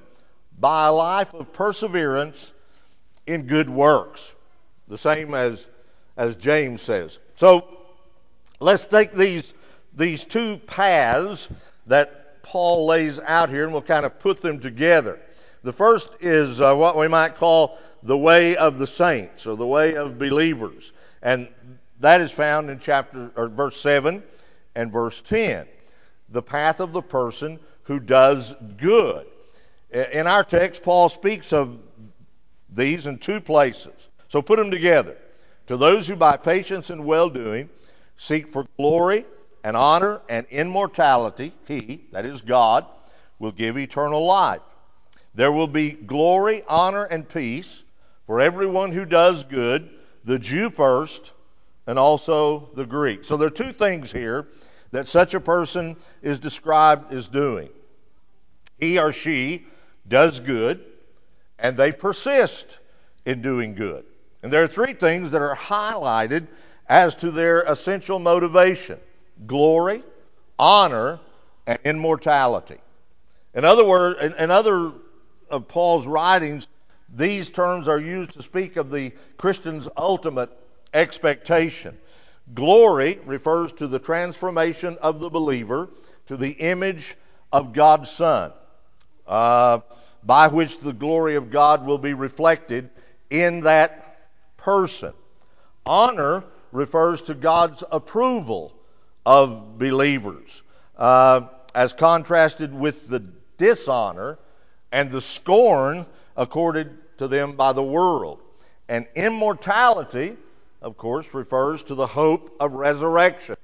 by 0.58 0.86
a 0.86 0.92
life 0.92 1.34
of 1.34 1.52
perseverance 1.52 2.52
in 3.26 3.46
good 3.46 3.68
works. 3.68 4.34
The 4.88 4.98
same 4.98 5.34
as, 5.34 5.68
as 6.16 6.36
James 6.36 6.80
says. 6.80 7.18
So 7.36 7.66
let's 8.60 8.86
take 8.86 9.12
these, 9.12 9.54
these 9.94 10.24
two 10.24 10.58
paths 10.66 11.48
that 11.86 12.42
Paul 12.42 12.86
lays 12.86 13.18
out 13.20 13.50
here 13.50 13.64
and 13.64 13.72
we'll 13.72 13.82
kind 13.82 14.06
of 14.06 14.18
put 14.18 14.40
them 14.40 14.60
together. 14.60 15.18
The 15.62 15.72
first 15.72 16.10
is 16.20 16.60
uh, 16.60 16.74
what 16.74 16.96
we 16.96 17.08
might 17.08 17.34
call 17.34 17.78
the 18.02 18.16
way 18.16 18.56
of 18.56 18.78
the 18.78 18.86
saints 18.86 19.46
or 19.46 19.56
the 19.56 19.66
way 19.66 19.96
of 19.96 20.18
believers. 20.18 20.92
And 21.22 21.48
that 22.00 22.20
is 22.20 22.30
found 22.30 22.70
in 22.70 22.78
chapter 22.78 23.32
or 23.34 23.48
verse 23.48 23.76
7 23.80 24.22
and 24.76 24.92
verse 24.92 25.22
10. 25.22 25.66
The 26.28 26.42
path 26.42 26.80
of 26.80 26.92
the 26.92 27.02
person 27.02 27.58
who 27.86 28.00
does 28.00 28.54
good. 28.76 29.26
In 29.90 30.26
our 30.26 30.44
text, 30.44 30.82
Paul 30.82 31.08
speaks 31.08 31.52
of 31.52 31.78
these 32.68 33.06
in 33.06 33.18
two 33.18 33.40
places. 33.40 34.08
So 34.28 34.42
put 34.42 34.58
them 34.58 34.70
together. 34.70 35.16
To 35.68 35.76
those 35.76 36.06
who 36.06 36.16
by 36.16 36.36
patience 36.36 36.90
and 36.90 37.04
well 37.04 37.30
doing 37.30 37.68
seek 38.16 38.48
for 38.48 38.66
glory 38.76 39.24
and 39.64 39.76
honor 39.76 40.20
and 40.28 40.46
immortality, 40.50 41.52
he, 41.66 42.04
that 42.12 42.24
is 42.24 42.42
God, 42.42 42.86
will 43.38 43.52
give 43.52 43.76
eternal 43.78 44.24
life. 44.24 44.62
There 45.34 45.52
will 45.52 45.66
be 45.66 45.90
glory, 45.92 46.62
honor, 46.68 47.04
and 47.04 47.28
peace 47.28 47.84
for 48.26 48.40
everyone 48.40 48.92
who 48.92 49.04
does 49.04 49.44
good, 49.44 49.90
the 50.24 50.38
Jew 50.38 50.70
first, 50.70 51.32
and 51.86 51.98
also 51.98 52.70
the 52.74 52.86
Greek. 52.86 53.24
So 53.24 53.36
there 53.36 53.48
are 53.48 53.50
two 53.50 53.72
things 53.72 54.10
here 54.10 54.48
that 54.92 55.08
such 55.08 55.34
a 55.34 55.40
person 55.40 55.96
is 56.22 56.40
described 56.40 57.12
as 57.12 57.28
doing. 57.28 57.68
He 58.78 58.98
or 58.98 59.12
she 59.12 59.66
does 60.08 60.40
good, 60.40 60.84
and 61.58 61.76
they 61.76 61.92
persist 61.92 62.78
in 63.24 63.42
doing 63.42 63.74
good. 63.74 64.04
And 64.42 64.52
there 64.52 64.62
are 64.62 64.68
three 64.68 64.92
things 64.92 65.30
that 65.32 65.42
are 65.42 65.56
highlighted 65.56 66.46
as 66.88 67.14
to 67.16 67.30
their 67.30 67.62
essential 67.62 68.18
motivation 68.18 68.98
glory, 69.46 70.02
honor, 70.58 71.20
and 71.66 71.78
immortality. 71.84 72.78
In 73.54 73.64
other 73.64 73.84
words, 73.84 74.22
in, 74.22 74.34
in 74.34 74.50
other 74.50 74.92
of 75.50 75.68
Paul's 75.68 76.06
writings, 76.06 76.68
these 77.14 77.50
terms 77.50 77.88
are 77.88 78.00
used 78.00 78.32
to 78.32 78.42
speak 78.42 78.76
of 78.76 78.90
the 78.90 79.12
Christian's 79.36 79.88
ultimate 79.96 80.50
expectation. 80.94 81.96
Glory 82.54 83.18
refers 83.24 83.72
to 83.74 83.86
the 83.86 83.98
transformation 83.98 84.96
of 85.02 85.20
the 85.20 85.30
believer 85.30 85.88
to 86.26 86.36
the 86.36 86.50
image 86.50 87.16
of 87.52 87.72
God's 87.72 88.10
Son, 88.10 88.52
uh, 89.26 89.80
by 90.22 90.48
which 90.48 90.80
the 90.80 90.92
glory 90.92 91.36
of 91.36 91.50
God 91.50 91.84
will 91.86 91.98
be 91.98 92.14
reflected 92.14 92.90
in 93.30 93.60
that 93.60 94.18
person. 94.56 95.12
Honor 95.84 96.44
refers 96.72 97.22
to 97.22 97.34
God's 97.34 97.84
approval 97.90 98.74
of 99.24 99.78
believers, 99.78 100.62
uh, 100.96 101.42
as 101.74 101.92
contrasted 101.92 102.74
with 102.74 103.08
the 103.08 103.20
dishonor 103.56 104.38
and 104.92 105.10
the 105.10 105.20
scorn 105.20 106.06
accorded 106.36 106.96
to 107.18 107.28
them 107.28 107.52
by 107.52 107.72
the 107.72 107.82
world. 107.82 108.40
And 108.88 109.06
immortality, 109.14 110.36
of 110.82 110.96
course, 110.96 111.34
refers 111.34 111.82
to 111.84 111.94
the 111.94 112.06
hope 112.06 112.54
of 112.60 112.72
resurrection, 112.72 113.56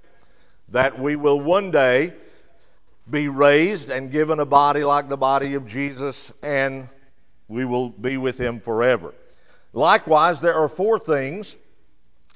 that 0.69 0.99
we 0.99 1.17
will 1.17 1.41
one 1.41 1.71
day 1.71 2.13
be 3.11 3.29
raised 3.29 3.91
and 3.91 4.11
given 4.11 4.41
a 4.41 4.47
body 4.47 4.85
like 4.85 5.09
the 5.09 5.17
body 5.17 5.55
of 5.55 5.67
Jesus, 5.67 6.33
and 6.43 6.89
we 7.49 7.65
will 7.65 7.91
be 7.91 8.17
with 8.17 8.39
him 8.39 8.61
forever. 8.61 9.15
Likewise, 9.73 10.41
there 10.41 10.55
are 10.55 10.69
four 10.69 10.99
things 10.99 11.57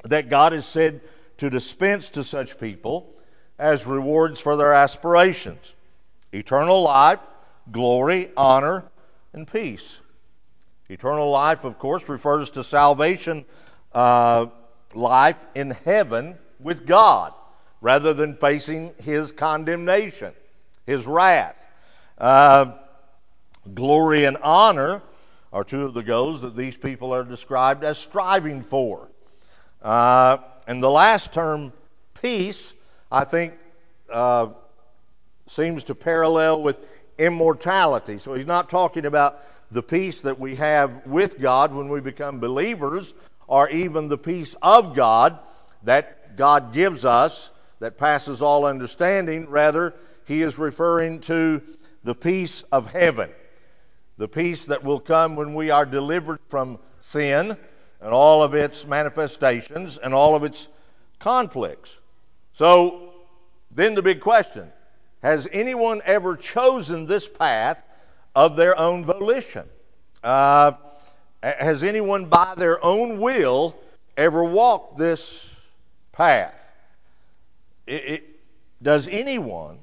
that 0.04 0.28
God 0.28 0.52
has 0.52 0.66
said 0.66 1.00
to 1.38 1.50
dispense 1.50 2.10
to 2.10 2.24
such 2.24 2.58
people 2.58 3.14
as 3.58 3.86
rewards 3.86 4.40
for 4.40 4.56
their 4.56 4.72
aspirations 4.72 5.74
eternal 6.32 6.82
life, 6.82 7.20
glory, 7.72 8.30
honor, 8.36 8.84
and 9.32 9.50
peace. 9.50 10.00
Eternal 10.88 11.30
life, 11.30 11.64
of 11.64 11.78
course, 11.78 12.08
refers 12.08 12.50
to 12.50 12.62
salvation 12.62 13.44
uh, 13.92 14.46
life 14.94 15.36
in 15.54 15.70
heaven 15.70 16.36
with 16.60 16.86
God 16.86 17.32
rather 17.80 18.14
than 18.14 18.36
facing 18.36 18.92
his 18.98 19.32
condemnation, 19.32 20.32
his 20.86 21.06
wrath. 21.06 21.60
Uh, 22.16 22.72
glory 23.74 24.24
and 24.24 24.38
honor 24.42 25.02
are 25.52 25.64
two 25.64 25.84
of 25.84 25.94
the 25.94 26.02
goals 26.02 26.42
that 26.42 26.56
these 26.56 26.76
people 26.76 27.12
are 27.12 27.24
described 27.24 27.84
as 27.84 27.98
striving 27.98 28.62
for. 28.62 29.08
Uh, 29.82 30.38
and 30.66 30.82
the 30.82 30.90
last 30.90 31.32
term, 31.32 31.72
peace, 32.20 32.74
I 33.10 33.24
think 33.24 33.54
uh, 34.10 34.48
seems 35.48 35.84
to 35.84 35.94
parallel 35.94 36.62
with 36.62 36.80
immortality. 37.18 38.18
So 38.18 38.34
he's 38.34 38.46
not 38.46 38.68
talking 38.70 39.06
about 39.06 39.42
the 39.70 39.82
peace 39.82 40.22
that 40.22 40.38
we 40.38 40.56
have 40.56 41.06
with 41.06 41.38
God 41.40 41.74
when 41.74 41.88
we 41.88 42.00
become 42.00 42.38
believers, 42.38 43.12
or 43.48 43.68
even 43.70 44.08
the 44.08 44.18
peace 44.18 44.54
of 44.62 44.94
God 44.94 45.38
that 45.84 46.36
God 46.36 46.72
gives 46.72 47.04
us 47.04 47.50
that 47.80 47.98
passes 47.98 48.42
all 48.42 48.64
understanding. 48.64 49.48
Rather, 49.48 49.94
he 50.26 50.42
is 50.42 50.58
referring 50.58 51.20
to 51.20 51.62
the 52.04 52.14
peace 52.14 52.62
of 52.72 52.90
heaven, 52.90 53.30
the 54.18 54.28
peace 54.28 54.66
that 54.66 54.82
will 54.84 55.00
come 55.00 55.36
when 55.36 55.54
we 55.54 55.70
are 55.70 55.86
delivered 55.86 56.40
from 56.48 56.78
sin 57.00 57.56
and 58.00 58.12
all 58.12 58.42
of 58.42 58.54
its 58.54 58.86
manifestations 58.86 59.98
and 59.98 60.12
all 60.12 60.34
of 60.34 60.44
its 60.44 60.68
conflicts. 61.18 61.98
So, 62.52 63.14
then 63.70 63.94
the 63.94 64.02
big 64.02 64.20
question 64.20 64.70
has 65.22 65.48
anyone 65.52 66.02
ever 66.04 66.36
chosen 66.36 67.06
this 67.06 67.28
path 67.28 67.84
of 68.34 68.56
their 68.56 68.78
own 68.78 69.04
volition. 69.04 69.68
Uh, 70.22 70.72
has 71.42 71.82
anyone 71.82 72.26
by 72.26 72.54
their 72.56 72.84
own 72.84 73.20
will 73.20 73.76
ever 74.16 74.44
walked 74.44 74.98
this 74.98 75.54
path? 76.12 76.60
It, 77.86 78.04
it, 78.04 78.40
does 78.82 79.08
anyone 79.08 79.78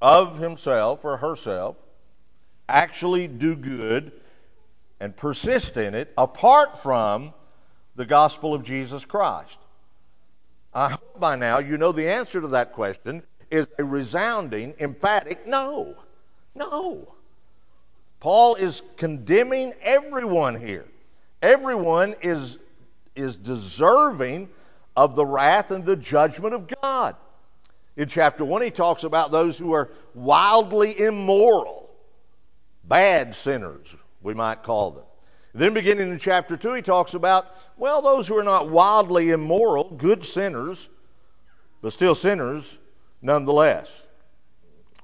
of 0.00 0.38
himself 0.38 1.04
or 1.04 1.16
herself 1.16 1.76
actually 2.68 3.26
do 3.26 3.56
good 3.56 4.12
and 5.00 5.16
persist 5.16 5.76
in 5.76 5.94
it 5.94 6.12
apart 6.16 6.78
from 6.78 7.32
the 7.96 8.06
gospel 8.06 8.54
of 8.54 8.62
Jesus 8.62 9.04
Christ? 9.04 9.58
I 10.72 10.90
hope 10.90 11.18
by 11.18 11.36
now 11.36 11.58
you 11.58 11.78
know 11.78 11.92
the 11.92 12.08
answer 12.08 12.40
to 12.40 12.48
that 12.48 12.72
question 12.72 13.22
is 13.50 13.66
a 13.78 13.84
resounding, 13.84 14.74
emphatic 14.78 15.46
no. 15.46 15.94
No. 16.54 17.14
Paul 18.20 18.54
is 18.56 18.82
condemning 18.96 19.72
everyone 19.80 20.54
here. 20.54 20.86
Everyone 21.42 22.14
is 22.22 22.58
is 23.16 23.36
deserving 23.36 24.48
of 24.96 25.16
the 25.16 25.24
wrath 25.24 25.70
and 25.70 25.84
the 25.84 25.96
judgment 25.96 26.54
of 26.54 26.68
God. 26.82 27.16
In 28.00 28.08
chapter 28.08 28.46
1, 28.46 28.62
he 28.62 28.70
talks 28.70 29.04
about 29.04 29.30
those 29.30 29.58
who 29.58 29.74
are 29.74 29.90
wildly 30.14 30.98
immoral, 30.98 31.90
bad 32.84 33.34
sinners, 33.34 33.94
we 34.22 34.32
might 34.32 34.62
call 34.62 34.92
them. 34.92 35.04
Then, 35.52 35.74
beginning 35.74 36.08
in 36.08 36.18
chapter 36.18 36.56
2, 36.56 36.72
he 36.72 36.80
talks 36.80 37.12
about, 37.12 37.44
well, 37.76 38.00
those 38.00 38.26
who 38.26 38.38
are 38.38 38.42
not 38.42 38.70
wildly 38.70 39.32
immoral, 39.32 39.90
good 39.98 40.24
sinners, 40.24 40.88
but 41.82 41.92
still 41.92 42.14
sinners 42.14 42.78
nonetheless. 43.20 44.06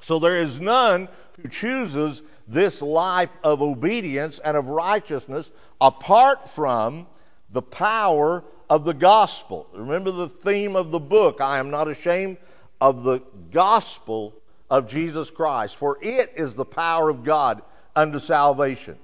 So 0.01 0.19
there 0.19 0.39
is 0.39 0.59
none 0.59 1.07
who 1.43 1.51
chooses 1.51 2.23
this 2.49 2.81
life 2.81 3.37
of 3.45 3.61
obedience 3.61 4.39
and 4.39 4.57
of 4.57 4.69
righteousness 4.69 5.51
apart 5.83 6.49
from 6.49 7.07
the 7.51 7.61
power 7.61 8.43
of 8.71 8.87
the 8.87 8.95
gospel. 8.95 9.67
Remember 9.75 10.11
the 10.11 10.31
theme 10.31 10.77
of 10.77 10.93
the 10.93 10.99
book 10.99 11.43
I 11.43 11.59
am 11.59 11.69
not 11.69 11.89
ashamed 11.89 12.39
of 12.81 13.05
the 13.05 13.21
gospel 13.51 14.35
of 14.71 14.89
Jesus 14.89 15.31
Christ, 15.31 15.77
for 15.77 15.99
it 16.03 16.33
is 16.37 16.55
the 16.55 16.65
power 16.65 17.09
of 17.09 17.25
God 17.25 17.63
unto 17.95 18.19
salvation 18.19 18.99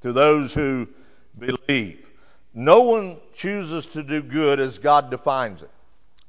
to 0.00 0.12
those 0.12 0.54
who 0.54 0.88
believe. 1.38 2.06
No 2.54 2.82
one 2.82 3.18
chooses 3.34 3.86
to 3.86 4.02
do 4.02 4.22
good 4.22 4.60
as 4.60 4.78
God 4.78 5.10
defines 5.10 5.62
it. 5.62 5.70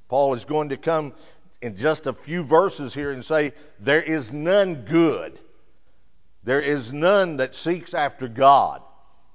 Paul 0.09 0.33
is 0.33 0.45
going 0.45 0.69
to 0.69 0.77
come 0.77 1.13
in 1.61 1.75
just 1.75 2.07
a 2.07 2.13
few 2.13 2.43
verses 2.43 2.93
here 2.93 3.11
and 3.11 3.23
say, 3.23 3.53
There 3.79 4.01
is 4.01 4.33
none 4.33 4.85
good. 4.85 5.39
There 6.43 6.61
is 6.61 6.91
none 6.93 7.37
that 7.37 7.55
seeks 7.55 7.93
after 7.93 8.27
God. 8.27 8.81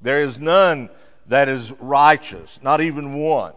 There 0.00 0.20
is 0.20 0.38
none 0.38 0.90
that 1.26 1.48
is 1.48 1.72
righteous, 1.72 2.58
not 2.62 2.80
even 2.80 3.14
one. 3.14 3.54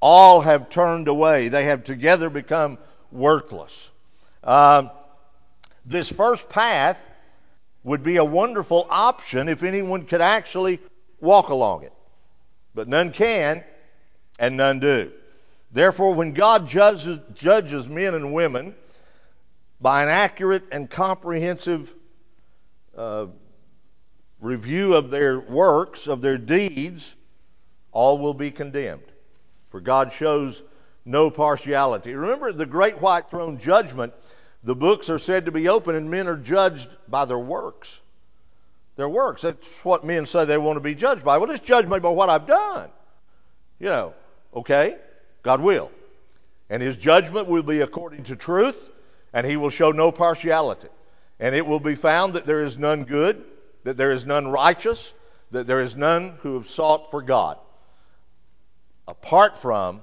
All 0.00 0.40
have 0.40 0.68
turned 0.68 1.08
away. 1.08 1.48
They 1.48 1.64
have 1.64 1.84
together 1.84 2.30
become 2.30 2.78
worthless. 3.10 3.90
Um, 4.44 4.90
this 5.84 6.10
first 6.10 6.48
path 6.48 7.04
would 7.84 8.02
be 8.02 8.16
a 8.16 8.24
wonderful 8.24 8.86
option 8.90 9.48
if 9.48 9.62
anyone 9.62 10.04
could 10.04 10.20
actually 10.20 10.78
walk 11.20 11.48
along 11.48 11.84
it. 11.84 11.92
But 12.74 12.88
none 12.88 13.12
can, 13.12 13.64
and 14.38 14.56
none 14.56 14.80
do. 14.80 15.10
Therefore, 15.72 16.14
when 16.14 16.32
God 16.32 16.68
judges, 16.68 17.18
judges 17.34 17.88
men 17.88 18.14
and 18.14 18.32
women 18.32 18.74
by 19.80 20.02
an 20.02 20.08
accurate 20.08 20.64
and 20.72 20.88
comprehensive 20.88 21.94
uh, 22.96 23.26
review 24.40 24.94
of 24.94 25.10
their 25.10 25.38
works, 25.40 26.06
of 26.06 26.20
their 26.20 26.38
deeds, 26.38 27.16
all 27.92 28.18
will 28.18 28.34
be 28.34 28.50
condemned. 28.50 29.02
For 29.70 29.80
God 29.80 30.12
shows 30.12 30.62
no 31.08 31.30
partiality. 31.30 32.14
Remember 32.14 32.52
the 32.52 32.66
great 32.66 33.00
white 33.00 33.30
throne 33.30 33.58
judgment, 33.58 34.12
the 34.62 34.74
books 34.74 35.08
are 35.08 35.18
said 35.18 35.46
to 35.46 35.52
be 35.52 35.68
open 35.68 35.96
and 35.96 36.10
men 36.10 36.28
are 36.28 36.36
judged 36.36 36.88
by 37.08 37.24
their 37.24 37.38
works. 37.38 38.00
Their 38.96 39.08
works. 39.08 39.42
That's 39.42 39.84
what 39.84 40.04
men 40.04 40.26
say 40.26 40.44
they 40.44 40.58
want 40.58 40.76
to 40.76 40.80
be 40.80 40.94
judged 40.94 41.24
by. 41.24 41.38
Well, 41.38 41.46
just 41.46 41.64
judge 41.64 41.86
me 41.86 41.98
by 41.98 42.10
what 42.10 42.28
I've 42.28 42.46
done. 42.46 42.90
You 43.78 43.88
know, 43.88 44.14
okay? 44.54 44.96
God 45.42 45.60
will. 45.60 45.90
And 46.68 46.82
his 46.82 46.96
judgment 46.96 47.46
will 47.46 47.62
be 47.62 47.80
according 47.80 48.24
to 48.24 48.36
truth, 48.36 48.90
and 49.32 49.46
he 49.46 49.56
will 49.56 49.70
show 49.70 49.92
no 49.92 50.12
partiality. 50.12 50.88
And 51.40 51.54
it 51.54 51.64
will 51.66 51.80
be 51.80 51.94
found 51.94 52.34
that 52.34 52.44
there 52.44 52.62
is 52.62 52.76
none 52.76 53.04
good, 53.04 53.42
that 53.84 53.96
there 53.96 54.10
is 54.10 54.26
none 54.26 54.48
righteous, 54.48 55.14
that 55.52 55.66
there 55.66 55.80
is 55.80 55.96
none 55.96 56.36
who 56.42 56.54
have 56.54 56.68
sought 56.68 57.10
for 57.10 57.22
God, 57.22 57.56
apart 59.06 59.56
from 59.56 60.02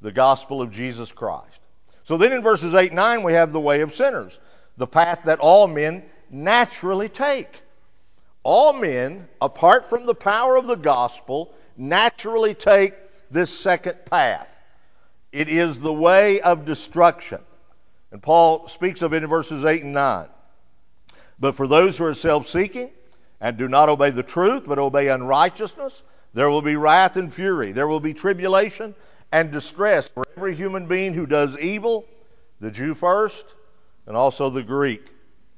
the 0.00 0.12
gospel 0.12 0.62
of 0.62 0.70
Jesus 0.70 1.12
Christ. 1.12 1.60
So 2.04 2.16
then 2.16 2.32
in 2.32 2.42
verses 2.42 2.74
8 2.74 2.90
and 2.90 2.96
9, 2.96 3.22
we 3.22 3.32
have 3.32 3.52
the 3.52 3.60
way 3.60 3.80
of 3.80 3.94
sinners, 3.94 4.38
the 4.76 4.86
path 4.86 5.22
that 5.24 5.40
all 5.40 5.66
men 5.66 6.04
naturally 6.30 7.08
take. 7.08 7.60
All 8.42 8.72
men, 8.72 9.28
apart 9.40 9.90
from 9.90 10.06
the 10.06 10.14
power 10.14 10.56
of 10.56 10.66
the 10.66 10.76
gospel, 10.76 11.52
naturally 11.76 12.54
take 12.54 12.94
this 13.30 13.50
second 13.50 14.04
path. 14.04 14.48
It 15.32 15.48
is 15.48 15.80
the 15.80 15.92
way 15.92 16.40
of 16.40 16.64
destruction. 16.64 17.40
And 18.12 18.22
Paul 18.22 18.68
speaks 18.68 19.02
of 19.02 19.12
it 19.12 19.22
in 19.22 19.28
verses 19.28 19.64
8 19.64 19.82
and 19.82 19.92
9. 19.92 20.28
But 21.38 21.54
for 21.54 21.66
those 21.66 21.98
who 21.98 22.04
are 22.04 22.14
self 22.14 22.46
seeking 22.46 22.90
and 23.40 23.56
do 23.56 23.68
not 23.68 23.88
obey 23.88 24.10
the 24.10 24.22
truth, 24.22 24.64
but 24.66 24.78
obey 24.78 25.08
unrighteousness, 25.08 26.02
there 26.32 26.48
will 26.48 26.62
be 26.62 26.76
wrath 26.76 27.16
and 27.16 27.32
fury. 27.32 27.72
There 27.72 27.88
will 27.88 28.00
be 28.00 28.14
tribulation 28.14 28.94
and 29.32 29.50
distress 29.50 30.08
for 30.08 30.24
every 30.36 30.54
human 30.54 30.86
being 30.86 31.14
who 31.14 31.26
does 31.26 31.58
evil, 31.58 32.06
the 32.60 32.70
Jew 32.70 32.94
first, 32.94 33.54
and 34.06 34.16
also 34.16 34.50
the 34.50 34.62
Greek. 34.62 35.06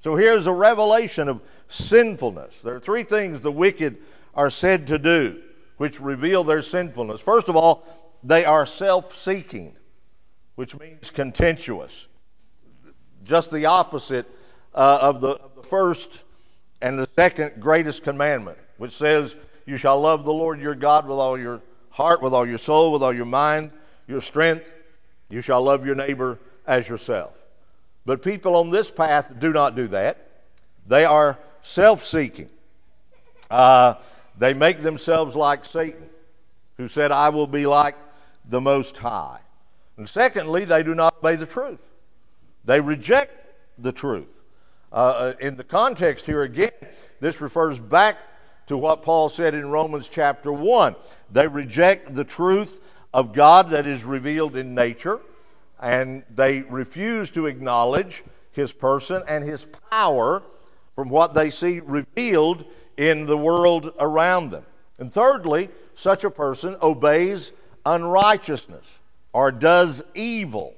So 0.03 0.17
here's 0.17 0.47
a 0.47 0.53
revelation 0.53 1.29
of 1.29 1.41
sinfulness. 1.69 2.61
There 2.61 2.75
are 2.75 2.81
three 2.81 3.03
things 3.03 3.43
the 3.43 3.53
wicked 3.53 3.99
are 4.35 4.51
said 4.51 4.87
to 4.89 4.99
do 4.99 5.43
which 5.79 6.01
reveal 6.01 6.45
their 6.45 6.63
sinfulness. 6.63 7.21
First 7.21 7.49
of 7.49 7.57
all, 7.57 7.87
they 8.23 8.45
are 8.45 8.67
self 8.67 9.17
seeking, 9.17 9.75
which 10.57 10.79
means 10.79 11.11
contentious. 11.11 12.09
Just 13.25 13.51
the 13.51 13.67
opposite 13.67 14.27
uh, 14.75 14.99
of, 15.01 15.21
the, 15.21 15.31
of 15.31 15.55
the 15.55 15.63
first 15.63 16.25
and 16.83 16.99
the 16.99 17.09
second 17.17 17.61
greatest 17.61 18.03
commandment, 18.03 18.59
which 18.77 18.93
says, 18.93 19.37
You 19.67 19.77
shall 19.77 20.01
love 20.01 20.25
the 20.25 20.33
Lord 20.33 20.61
your 20.61 20.75
God 20.75 21.07
with 21.07 21.19
all 21.19 21.39
your 21.39 21.63
heart, 21.99 22.23
with 22.23 22.33
all 22.33 22.47
your 22.47 22.59
soul, 22.59 22.93
with 22.93 23.03
all 23.03 23.13
your 23.13 23.27
mind, 23.27 23.73
your 24.07 24.23
strength. 24.23 24.73
You 25.29 25.43
shall 25.43 25.63
love 25.63 25.85
your 25.85 25.97
neighbor 25.97 26.39
as 26.67 26.89
yourself. 26.89 27.33
But 28.07 28.23
people 28.23 28.55
on 28.57 28.71
this 28.71 28.91
path 28.91 29.35
do 29.39 29.53
not 29.53 29.75
do 29.75 29.89
that. 29.89 30.17
They 30.87 31.05
are 31.05 31.37
self 31.61 32.05
seeking. 32.05 32.49
Uh, 33.51 33.95
they 34.39 34.55
make 34.55 34.81
themselves 34.81 35.35
like 35.35 35.65
Satan, 35.65 36.09
who 36.77 36.87
said, 36.87 37.11
I 37.11 37.31
will 37.31 37.49
be 37.49 37.67
like 37.67 37.97
the 38.49 38.61
Most 38.61 38.97
High. 38.97 39.41
And 39.97 40.09
secondly, 40.09 40.65
they 40.65 40.85
do 40.85 40.95
not 40.95 41.17
obey 41.19 41.35
the 41.35 41.47
truth. 41.47 41.85
They 42.65 42.81
reject 42.81 43.33
the 43.79 43.91
truth. 43.91 44.33
Uh, 44.93 44.95
uh, 44.95 45.33
in 45.41 45.57
the 45.57 45.65
context 45.65 46.25
here 46.25 46.43
again, 46.43 46.71
this 47.21 47.41
refers 47.41 47.81
back 47.81 48.19
to 48.69 48.77
what 48.77 49.03
Paul 49.03 49.29
said 49.29 49.55
in 49.55 49.69
Romans 49.69 50.09
chapter 50.09 50.53
1. 50.53 50.95
They 51.31 51.47
reject 51.47 52.15
the 52.15 52.25
truth 52.25 52.81
of 53.13 53.33
God 53.33 53.69
that 53.71 53.87
is 53.87 54.05
revealed 54.05 54.57
in 54.57 54.75
nature, 54.75 55.21
and 55.81 56.23
they 56.35 56.61
refuse 56.63 57.31
to 57.31 57.47
acknowledge 57.47 58.25
his 58.53 58.73
person 58.73 59.23
and 59.29 59.45
his 59.45 59.67
power 59.91 60.43
from 60.95 61.09
what 61.09 61.35
they 61.35 61.51
see 61.51 61.81
revealed 61.81 62.65
in 62.97 63.27
the 63.27 63.37
world 63.37 63.93
around 64.01 64.51
them. 64.51 64.65
And 64.99 65.13
thirdly, 65.13 65.69
such 65.95 66.25
a 66.25 66.31
person 66.31 66.77
obeys 66.83 67.53
unrighteousness 67.87 68.99
or 69.33 69.53
does 69.53 70.03
evil, 70.15 70.75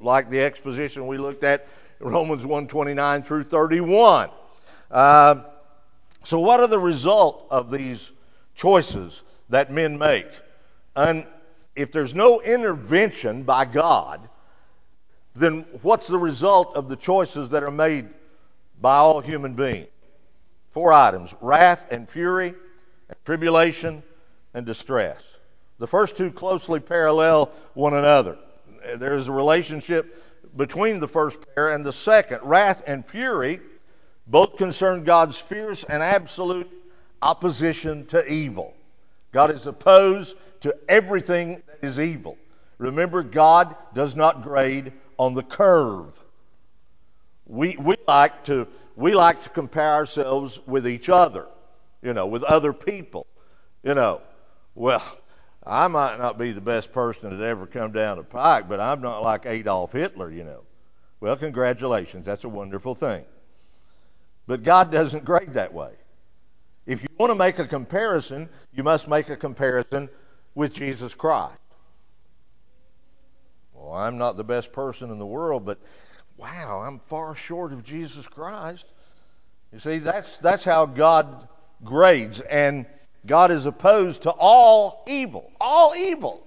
like 0.00 0.28
the 0.28 0.42
exposition 0.42 1.06
we 1.06 1.16
looked 1.16 1.44
at 1.44 1.66
Romans 2.00 2.42
129 2.42 3.22
through 3.22 3.44
31. 3.44 4.30
Uh, 4.90 5.36
so, 6.24 6.40
what 6.40 6.60
are 6.60 6.66
the 6.66 6.78
result 6.78 7.46
of 7.50 7.70
these 7.70 8.12
choices 8.54 9.22
that 9.50 9.70
men 9.70 9.98
make? 9.98 10.26
And 10.96 11.26
if 11.76 11.92
there's 11.92 12.14
no 12.14 12.40
intervention 12.40 13.44
by 13.44 13.64
God, 13.64 14.28
then 15.34 15.64
what's 15.82 16.08
the 16.08 16.18
result 16.18 16.74
of 16.74 16.88
the 16.88 16.96
choices 16.96 17.50
that 17.50 17.62
are 17.62 17.70
made 17.70 18.08
by 18.80 18.96
all 18.96 19.20
human 19.20 19.54
beings? 19.54 19.88
Four 20.70 20.92
items 20.92 21.34
wrath 21.40 21.86
and 21.90 22.08
fury, 22.08 22.48
and 22.48 23.16
tribulation 23.24 24.02
and 24.54 24.66
distress. 24.66 25.36
The 25.78 25.86
first 25.86 26.16
two 26.16 26.30
closely 26.30 26.80
parallel 26.80 27.50
one 27.74 27.94
another. 27.94 28.36
There 28.96 29.14
is 29.14 29.28
a 29.28 29.32
relationship 29.32 30.22
between 30.56 31.00
the 31.00 31.08
first 31.08 31.38
pair 31.54 31.72
and 31.72 31.84
the 31.84 31.92
second. 31.92 32.40
Wrath 32.42 32.84
and 32.86 33.06
fury 33.06 33.60
both 34.26 34.56
concern 34.56 35.04
God's 35.04 35.38
fierce 35.38 35.84
and 35.84 36.02
absolute 36.02 36.70
opposition 37.22 38.06
to 38.06 38.26
evil. 38.26 38.74
God 39.32 39.50
is 39.50 39.66
opposed 39.66 40.36
to 40.60 40.74
everything 40.88 41.62
that 41.66 41.86
is 41.86 41.98
evil. 41.98 42.36
Remember, 42.78 43.22
God 43.22 43.76
does 43.94 44.16
not 44.16 44.42
grade 44.42 44.92
on 45.18 45.34
the 45.34 45.42
curve. 45.42 46.18
We, 47.46 47.76
we, 47.76 47.96
like 48.06 48.44
to, 48.44 48.66
we 48.96 49.14
like 49.14 49.42
to 49.42 49.50
compare 49.50 49.92
ourselves 49.92 50.58
with 50.66 50.86
each 50.86 51.08
other, 51.08 51.46
you 52.02 52.14
know, 52.14 52.26
with 52.26 52.42
other 52.42 52.72
people. 52.72 53.26
You 53.82 53.94
know, 53.94 54.20
well, 54.74 55.02
I 55.64 55.88
might 55.88 56.18
not 56.18 56.38
be 56.38 56.52
the 56.52 56.60
best 56.60 56.92
person 56.92 57.36
that 57.36 57.44
ever 57.44 57.66
come 57.66 57.92
down 57.92 58.18
the 58.18 58.24
pike, 58.24 58.68
but 58.68 58.80
I'm 58.80 59.02
not 59.02 59.22
like 59.22 59.46
Adolf 59.46 59.92
Hitler, 59.92 60.30
you 60.30 60.44
know. 60.44 60.62
Well, 61.20 61.36
congratulations. 61.36 62.24
That's 62.24 62.44
a 62.44 62.48
wonderful 62.48 62.94
thing. 62.94 63.24
But 64.46 64.62
God 64.62 64.90
doesn't 64.90 65.24
grade 65.24 65.52
that 65.52 65.72
way. 65.72 65.92
If 66.90 67.02
you 67.02 67.08
want 67.18 67.30
to 67.30 67.38
make 67.38 67.60
a 67.60 67.68
comparison, 67.68 68.48
you 68.74 68.82
must 68.82 69.06
make 69.06 69.28
a 69.28 69.36
comparison 69.36 70.08
with 70.56 70.72
Jesus 70.72 71.14
Christ. 71.14 71.54
Well, 73.72 73.92
I'm 73.92 74.18
not 74.18 74.36
the 74.36 74.42
best 74.42 74.72
person 74.72 75.12
in 75.12 75.20
the 75.20 75.24
world, 75.24 75.64
but 75.64 75.78
wow, 76.36 76.82
I'm 76.84 76.98
far 76.98 77.36
short 77.36 77.72
of 77.72 77.84
Jesus 77.84 78.26
Christ. 78.26 78.86
You 79.72 79.78
see, 79.78 79.98
that's, 79.98 80.38
that's 80.38 80.64
how 80.64 80.84
God 80.84 81.46
grades. 81.84 82.40
And 82.40 82.86
God 83.24 83.52
is 83.52 83.66
opposed 83.66 84.22
to 84.22 84.30
all 84.32 85.04
evil. 85.06 85.52
All 85.60 85.94
evil. 85.94 86.44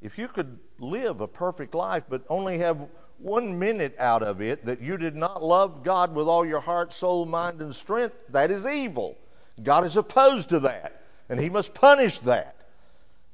If 0.00 0.16
you 0.16 0.26
could 0.26 0.58
live 0.78 1.20
a 1.20 1.28
perfect 1.28 1.74
life, 1.74 2.04
but 2.08 2.24
only 2.30 2.56
have 2.60 2.78
one 3.18 3.58
minute 3.58 3.94
out 3.98 4.22
of 4.22 4.40
it 4.40 4.64
that 4.66 4.80
you 4.80 4.96
did 4.96 5.16
not 5.16 5.42
love 5.42 5.82
God 5.82 6.14
with 6.14 6.26
all 6.26 6.44
your 6.44 6.60
heart, 6.60 6.92
soul, 6.92 7.26
mind, 7.26 7.60
and 7.60 7.74
strength, 7.74 8.16
that 8.30 8.50
is 8.50 8.66
evil. 8.66 9.16
God 9.62 9.84
is 9.84 9.96
opposed 9.96 10.50
to 10.50 10.60
that, 10.60 11.02
and 11.28 11.40
He 11.40 11.48
must 11.48 11.74
punish 11.74 12.18
that. 12.20 12.56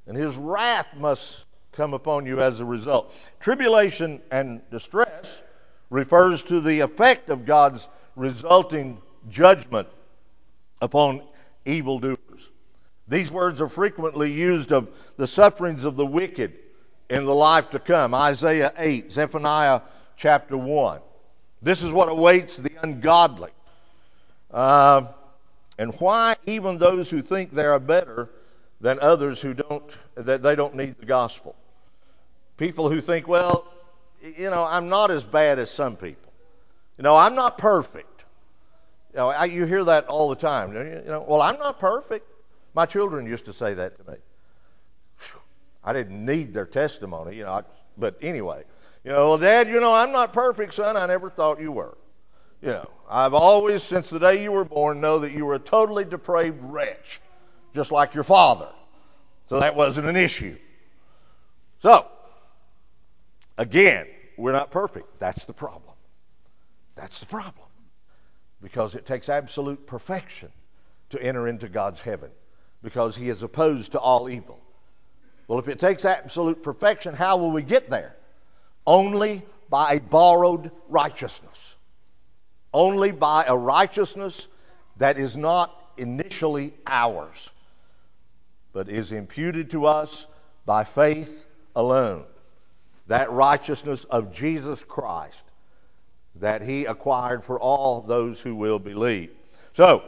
And 0.06 0.16
His 0.16 0.36
wrath 0.36 0.88
must 0.96 1.44
come 1.72 1.94
upon 1.94 2.26
you 2.26 2.40
as 2.40 2.60
a 2.60 2.64
result. 2.64 3.14
Tribulation 3.40 4.20
and 4.30 4.60
distress 4.70 5.42
refers 5.90 6.44
to 6.44 6.60
the 6.60 6.80
effect 6.80 7.28
of 7.28 7.44
God's 7.44 7.88
resulting 8.16 9.00
judgment 9.28 9.88
upon 10.80 11.22
evildoers. 11.64 12.50
These 13.08 13.30
words 13.30 13.60
are 13.60 13.68
frequently 13.68 14.32
used 14.32 14.72
of 14.72 14.88
the 15.16 15.26
sufferings 15.26 15.84
of 15.84 15.96
the 15.96 16.06
wicked 16.06 16.54
in 17.08 17.24
the 17.24 17.34
life 17.34 17.70
to 17.70 17.78
come. 17.78 18.14
Isaiah 18.14 18.72
8, 18.76 19.12
Zephaniah 19.12 19.82
chapter 20.16 20.56
1. 20.56 21.00
This 21.60 21.82
is 21.82 21.92
what 21.92 22.08
awaits 22.08 22.56
the 22.56 22.72
ungodly. 22.82 23.50
Uh, 24.50 25.06
and 25.78 25.94
why 26.00 26.36
even 26.46 26.78
those 26.78 27.08
who 27.10 27.22
think 27.22 27.52
they 27.52 27.64
are 27.64 27.78
better 27.78 28.28
than 28.80 28.98
others 29.00 29.40
who 29.40 29.54
don't, 29.54 29.84
that 30.14 30.42
they 30.42 30.54
don't 30.54 30.74
need 30.74 30.96
the 30.98 31.06
gospel. 31.06 31.54
People 32.56 32.90
who 32.90 33.00
think, 33.00 33.28
well, 33.28 33.66
you 34.22 34.50
know, 34.50 34.66
I'm 34.68 34.88
not 34.88 35.10
as 35.10 35.24
bad 35.24 35.58
as 35.58 35.70
some 35.70 35.96
people. 35.96 36.32
You 36.98 37.04
know, 37.04 37.16
I'm 37.16 37.34
not 37.34 37.58
perfect. 37.58 38.24
You 39.12 39.18
know, 39.18 39.28
I, 39.28 39.44
you 39.44 39.66
hear 39.66 39.84
that 39.84 40.06
all 40.06 40.28
the 40.28 40.36
time. 40.36 40.74
You 40.74 41.02
know, 41.06 41.24
well, 41.26 41.42
I'm 41.42 41.58
not 41.58 41.78
perfect. 41.78 42.26
My 42.74 42.86
children 42.86 43.26
used 43.26 43.44
to 43.46 43.52
say 43.52 43.74
that 43.74 43.98
to 43.98 44.12
me. 44.12 44.16
I 45.84 45.92
didn't 45.92 46.24
need 46.24 46.54
their 46.54 46.66
testimony, 46.66 47.36
you 47.36 47.44
know. 47.44 47.52
I, 47.52 47.62
but 47.98 48.16
anyway, 48.22 48.64
you 49.04 49.10
know, 49.12 49.30
well, 49.30 49.38
Dad, 49.38 49.68
you 49.68 49.80
know, 49.80 49.92
I'm 49.92 50.12
not 50.12 50.32
perfect, 50.32 50.74
son. 50.74 50.96
I 50.96 51.06
never 51.06 51.28
thought 51.30 51.60
you 51.60 51.72
were. 51.72 51.96
You 52.60 52.68
know, 52.68 52.90
I've 53.10 53.34
always, 53.34 53.82
since 53.82 54.08
the 54.08 54.20
day 54.20 54.42
you 54.42 54.52
were 54.52 54.64
born, 54.64 55.00
know 55.00 55.18
that 55.20 55.32
you 55.32 55.44
were 55.44 55.54
a 55.54 55.58
totally 55.58 56.04
depraved 56.04 56.62
wretch, 56.62 57.20
just 57.74 57.90
like 57.90 58.14
your 58.14 58.24
father. 58.24 58.68
So 59.46 59.58
that 59.58 59.74
wasn't 59.74 60.06
an 60.06 60.16
issue. 60.16 60.56
So, 61.80 62.06
again, 63.58 64.06
we're 64.38 64.52
not 64.52 64.70
perfect. 64.70 65.18
That's 65.18 65.46
the 65.46 65.52
problem. 65.52 65.94
That's 66.94 67.18
the 67.18 67.26
problem. 67.26 67.66
Because 68.62 68.94
it 68.94 69.04
takes 69.04 69.28
absolute 69.28 69.84
perfection 69.88 70.50
to 71.10 71.20
enter 71.20 71.48
into 71.48 71.68
God's 71.68 72.00
heaven, 72.00 72.30
because 72.80 73.16
He 73.16 73.28
is 73.28 73.42
opposed 73.42 73.92
to 73.92 73.98
all 73.98 74.30
evil. 74.30 74.61
Well, 75.48 75.58
if 75.58 75.68
it 75.68 75.78
takes 75.78 76.04
absolute 76.04 76.62
perfection, 76.62 77.14
how 77.14 77.36
will 77.36 77.50
we 77.50 77.62
get 77.62 77.90
there? 77.90 78.16
Only 78.86 79.42
by 79.68 79.94
a 79.94 80.00
borrowed 80.00 80.70
righteousness. 80.88 81.76
Only 82.74 83.10
by 83.10 83.44
a 83.46 83.56
righteousness 83.56 84.48
that 84.96 85.18
is 85.18 85.36
not 85.36 85.78
initially 85.96 86.74
ours, 86.86 87.50
but 88.72 88.88
is 88.88 89.12
imputed 89.12 89.70
to 89.70 89.86
us 89.86 90.26
by 90.64 90.84
faith 90.84 91.46
alone. 91.76 92.24
That 93.08 93.30
righteousness 93.30 94.04
of 94.04 94.32
Jesus 94.32 94.84
Christ 94.84 95.44
that 96.36 96.62
he 96.62 96.86
acquired 96.86 97.44
for 97.44 97.58
all 97.60 98.00
those 98.00 98.40
who 98.40 98.54
will 98.54 98.78
believe. 98.78 99.30
So, 99.74 100.02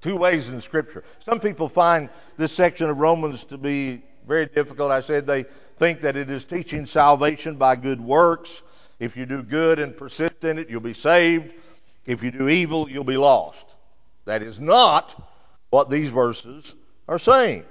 Two 0.00 0.16
ways 0.16 0.48
in 0.48 0.60
Scripture. 0.60 1.04
Some 1.20 1.40
people 1.40 1.68
find 1.68 2.08
this 2.36 2.52
section 2.52 2.90
of 2.90 2.98
Romans 2.98 3.44
to 3.46 3.58
be 3.58 4.02
very 4.26 4.46
difficult. 4.46 4.90
I 4.90 5.00
said 5.00 5.26
they 5.26 5.44
think 5.76 6.00
that 6.00 6.16
it 6.16 6.30
is 6.30 6.44
teaching 6.44 6.86
salvation 6.86 7.56
by 7.56 7.76
good 7.76 8.00
works. 8.00 8.62
If 8.98 9.16
you 9.16 9.26
do 9.26 9.42
good 9.42 9.78
and 9.78 9.96
persist 9.96 10.44
in 10.44 10.58
it, 10.58 10.70
you'll 10.70 10.80
be 10.80 10.94
saved. 10.94 11.52
If 12.06 12.22
you 12.22 12.30
do 12.30 12.48
evil, 12.48 12.88
you'll 12.88 13.04
be 13.04 13.16
lost. 13.16 13.76
That 14.24 14.42
is 14.42 14.60
not 14.60 15.20
what 15.70 15.90
these 15.90 16.08
verses 16.08 16.74
are 17.08 17.18
saying. 17.18 17.64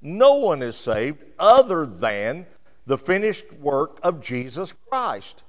No 0.00 0.34
one 0.36 0.62
is 0.62 0.76
saved 0.76 1.22
other 1.38 1.86
than 1.86 2.46
the 2.86 2.98
finished 2.98 3.52
work 3.54 3.98
of 4.02 4.20
Jesus 4.20 4.72
Christ. 4.88 5.42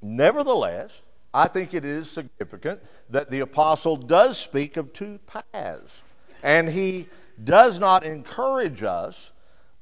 Nevertheless, 0.00 1.00
I 1.34 1.48
think 1.48 1.74
it 1.74 1.84
is 1.84 2.10
significant 2.10 2.80
that 3.10 3.30
the 3.30 3.40
apostle 3.40 3.96
does 3.96 4.38
speak 4.38 4.76
of 4.76 4.92
two 4.92 5.18
paths. 5.26 6.02
And 6.42 6.68
he 6.68 7.08
does 7.44 7.80
not 7.80 8.04
encourage 8.04 8.82
us 8.82 9.32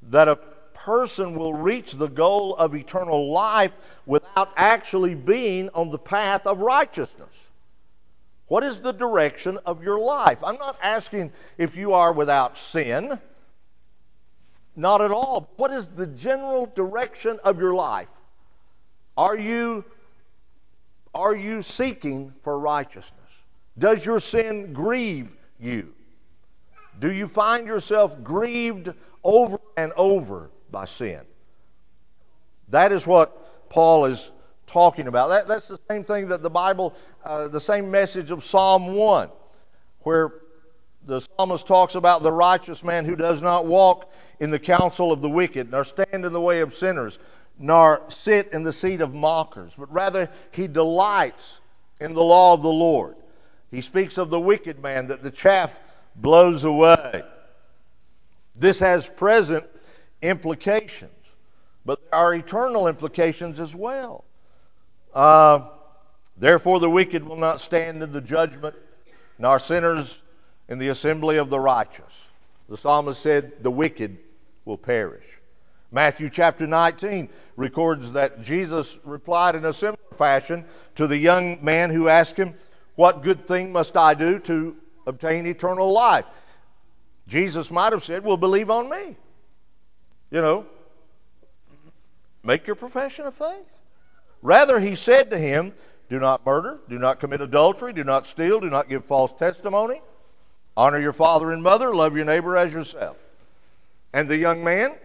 that 0.03 0.27
a 0.27 0.37
person 0.73 1.35
will 1.35 1.53
reach 1.53 1.93
the 1.93 2.07
goal 2.07 2.55
of 2.55 2.73
eternal 2.73 3.31
life 3.31 3.71
without 4.05 4.51
actually 4.55 5.15
being 5.15 5.69
on 5.75 5.91
the 5.91 5.97
path 5.97 6.47
of 6.47 6.59
righteousness. 6.59 7.49
What 8.47 8.63
is 8.63 8.81
the 8.81 8.91
direction 8.91 9.57
of 9.65 9.83
your 9.83 9.99
life? 9.99 10.37
I'm 10.43 10.57
not 10.57 10.77
asking 10.81 11.31
if 11.57 11.75
you 11.75 11.93
are 11.93 12.11
without 12.11 12.57
sin. 12.57 13.19
Not 14.75 15.01
at 15.01 15.11
all. 15.11 15.49
What 15.57 15.71
is 15.71 15.87
the 15.87 16.07
general 16.07 16.65
direction 16.65 17.39
of 17.43 17.59
your 17.59 17.73
life? 17.73 18.07
Are 19.17 19.37
you 19.37 19.85
are 21.13 21.35
you 21.35 21.61
seeking 21.61 22.33
for 22.43 22.57
righteousness? 22.59 23.43
Does 23.77 24.05
your 24.05 24.19
sin 24.19 24.73
grieve 24.73 25.35
you? 25.59 25.93
Do 26.99 27.11
you 27.11 27.27
find 27.27 27.65
yourself 27.65 28.23
grieved 28.23 28.93
over 29.23 29.59
and 29.77 29.91
over 29.93 30.49
by 30.71 30.85
sin? 30.85 31.21
That 32.69 32.91
is 32.91 33.05
what 33.05 33.69
Paul 33.69 34.05
is 34.05 34.31
talking 34.67 35.07
about. 35.07 35.29
That, 35.29 35.47
that's 35.47 35.67
the 35.67 35.79
same 35.89 36.03
thing 36.03 36.29
that 36.29 36.41
the 36.41 36.49
Bible, 36.49 36.93
uh, 37.25 37.47
the 37.47 37.59
same 37.59 37.91
message 37.91 38.31
of 38.31 38.43
Psalm 38.43 38.93
1, 38.93 39.29
where 40.01 40.33
the 41.05 41.19
psalmist 41.19 41.67
talks 41.67 41.95
about 41.95 42.23
the 42.23 42.31
righteous 42.31 42.83
man 42.83 43.05
who 43.05 43.15
does 43.15 43.41
not 43.41 43.65
walk 43.65 44.11
in 44.39 44.51
the 44.51 44.59
counsel 44.59 45.11
of 45.11 45.21
the 45.21 45.29
wicked, 45.29 45.71
nor 45.71 45.83
stand 45.83 46.25
in 46.25 46.31
the 46.31 46.41
way 46.41 46.61
of 46.61 46.73
sinners, 46.73 47.19
nor 47.59 48.01
sit 48.09 48.53
in 48.53 48.63
the 48.63 48.73
seat 48.73 49.01
of 49.01 49.13
mockers, 49.13 49.73
but 49.77 49.91
rather 49.91 50.29
he 50.51 50.67
delights 50.67 51.59
in 51.99 52.13
the 52.13 52.23
law 52.23 52.53
of 52.53 52.61
the 52.61 52.69
Lord. 52.69 53.15
He 53.69 53.81
speaks 53.81 54.17
of 54.17 54.29
the 54.29 54.39
wicked 54.39 54.81
man 54.81 55.07
that 55.07 55.21
the 55.21 55.31
chaff 55.31 55.79
blows 56.15 56.63
away. 56.63 57.23
This 58.55 58.79
has 58.79 59.07
present 59.07 59.65
implications, 60.21 61.11
but 61.85 61.99
there 62.01 62.19
are 62.19 62.33
eternal 62.33 62.87
implications 62.87 63.59
as 63.59 63.75
well. 63.75 64.23
Uh, 65.13 65.61
Therefore, 66.41 66.79
the 66.79 66.89
wicked 66.89 67.23
will 67.23 67.37
not 67.37 67.61
stand 67.61 68.01
in 68.01 68.11
the 68.11 68.19
judgment, 68.19 68.75
nor 69.37 69.59
sinners 69.59 70.23
in 70.69 70.79
the 70.79 70.89
assembly 70.89 71.37
of 71.37 71.51
the 71.51 71.59
righteous. 71.59 72.29
The 72.67 72.77
psalmist 72.77 73.21
said, 73.21 73.61
The 73.61 73.69
wicked 73.69 74.17
will 74.65 74.77
perish. 74.77 75.25
Matthew 75.91 76.29
chapter 76.29 76.65
19 76.65 77.29
records 77.57 78.13
that 78.13 78.41
Jesus 78.41 78.97
replied 79.03 79.55
in 79.55 79.65
a 79.65 79.73
similar 79.73 79.97
fashion 80.13 80.65
to 80.95 81.05
the 81.05 81.17
young 81.17 81.63
man 81.63 81.89
who 81.89 82.07
asked 82.07 82.37
him, 82.37 82.53
What 82.95 83.23
good 83.23 83.45
thing 83.45 83.73
must 83.73 83.97
I 83.97 84.13
do 84.13 84.39
to 84.39 84.77
obtain 85.05 85.45
eternal 85.45 85.91
life? 85.91 86.25
Jesus 87.27 87.69
might 87.69 87.91
have 87.91 88.03
said, 88.03 88.23
Well, 88.23 88.37
believe 88.37 88.69
on 88.69 88.89
me. 88.89 89.17
You 90.31 90.41
know, 90.41 90.65
make 92.41 92.67
your 92.67 92.77
profession 92.77 93.25
of 93.25 93.35
faith. 93.35 93.65
Rather, 94.41 94.79
he 94.79 94.95
said 94.95 95.29
to 95.31 95.37
him, 95.37 95.73
Do 96.09 96.19
not 96.19 96.45
murder, 96.45 96.79
do 96.87 96.97
not 96.97 97.19
commit 97.19 97.41
adultery, 97.41 97.91
do 97.91 98.05
not 98.05 98.25
steal, 98.25 98.61
do 98.61 98.69
not 98.69 98.87
give 98.87 99.03
false 99.03 99.33
testimony, 99.33 100.01
honor 100.77 100.99
your 100.99 101.13
father 101.13 101.51
and 101.51 101.61
mother, 101.61 101.93
love 101.93 102.15
your 102.15 102.25
neighbor 102.25 102.55
as 102.55 102.71
yourself. 102.71 103.17
And 104.13 104.29
the 104.29 104.37
young 104.37 104.63
man, 104.63 104.95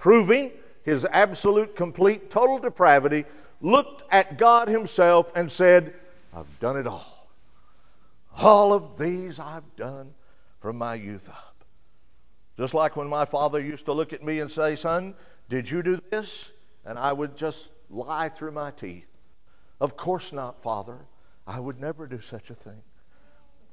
proving 0.00 0.50
his 0.82 1.04
absolute, 1.04 1.76
complete, 1.76 2.30
total 2.30 2.58
depravity, 2.58 3.26
looked 3.60 4.02
at 4.10 4.38
God 4.38 4.66
himself 4.66 5.30
and 5.34 5.52
said, 5.52 5.92
I've 6.34 6.58
done 6.58 6.78
it 6.78 6.86
all. 6.86 7.28
All 8.38 8.72
of 8.72 8.96
these 8.96 9.38
I've 9.38 9.76
done 9.76 10.14
from 10.60 10.78
my 10.78 10.94
youth 10.94 11.28
up. 11.28 11.64
Just 12.56 12.72
like 12.72 12.96
when 12.96 13.08
my 13.08 13.26
father 13.26 13.60
used 13.60 13.84
to 13.84 13.92
look 13.92 14.14
at 14.14 14.24
me 14.24 14.40
and 14.40 14.50
say, 14.50 14.74
Son, 14.74 15.14
did 15.50 15.70
you 15.70 15.82
do 15.82 15.98
this? 16.10 16.50
And 16.86 16.98
I 16.98 17.12
would 17.12 17.36
just 17.36 17.70
lie 17.90 18.30
through 18.30 18.52
my 18.52 18.70
teeth. 18.70 19.08
Of 19.82 19.98
course 19.98 20.32
not, 20.32 20.62
Father. 20.62 20.96
I 21.46 21.60
would 21.60 21.78
never 21.78 22.06
do 22.06 22.22
such 22.22 22.48
a 22.48 22.54
thing. 22.54 22.80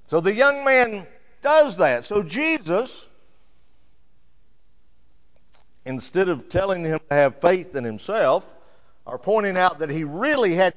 So 0.04 0.20
the 0.20 0.34
young 0.34 0.66
man 0.66 1.08
does 1.42 1.78
that. 1.78 2.04
So 2.04 2.22
Jesus 2.22 3.08
instead 5.88 6.30
of 6.30 6.50
telling 6.50 6.84
him 6.84 7.00
to 7.10 7.16
have 7.16 7.40
faith 7.40 7.76
in 7.76 7.84
himself, 7.84 8.46
or 9.06 9.18
pointing 9.18 9.58
out 9.58 9.80
that 9.80 9.90
he 9.90 10.04
really 10.04 10.54
had 10.54 10.74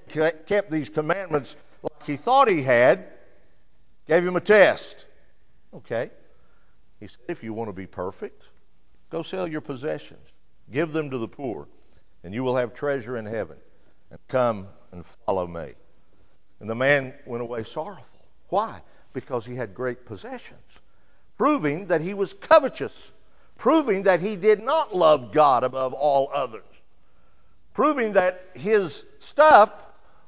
kept 0.46 0.70
these 0.70 0.88
commandments 0.88 1.56
like 1.82 2.06
he 2.06 2.16
thought 2.16 2.48
he 2.48 2.62
had, 2.62 3.08
gave 4.06 4.24
him 4.24 4.36
a 4.36 4.40
test. 4.40 5.04
Okay. 5.74 6.10
He 7.00 7.08
said, 7.08 7.20
if 7.28 7.42
you 7.42 7.52
want 7.52 7.68
to 7.68 7.72
be 7.72 7.86
perfect, 7.86 8.44
go 9.10 9.22
sell 9.22 9.48
your 9.48 9.60
possessions, 9.60 10.28
give 10.70 10.92
them 10.92 11.10
to 11.10 11.18
the 11.18 11.28
poor, 11.28 11.66
and 12.22 12.32
you 12.32 12.44
will 12.44 12.56
have 12.56 12.74
treasure 12.74 13.16
in 13.16 13.26
heaven. 13.26 13.56
And 14.10 14.18
come 14.28 14.68
and 14.92 15.04
follow 15.24 15.46
me. 15.46 15.74
And 16.60 16.68
the 16.68 16.74
man 16.74 17.14
went 17.26 17.42
away 17.42 17.64
sorrowful. 17.64 18.20
Why? 18.48 18.80
Because 19.12 19.46
he 19.46 19.54
had 19.54 19.74
great 19.74 20.04
possessions, 20.04 20.80
proving 21.38 21.86
that 21.86 22.00
he 22.00 22.14
was 22.14 22.32
covetous, 22.32 23.12
proving 23.60 24.04
that 24.04 24.22
he 24.22 24.36
did 24.36 24.62
not 24.62 24.96
love 24.96 25.32
God 25.32 25.64
above 25.64 25.92
all 25.92 26.30
others, 26.32 26.64
proving 27.74 28.14
that 28.14 28.42
his 28.54 29.04
stuff 29.18 29.70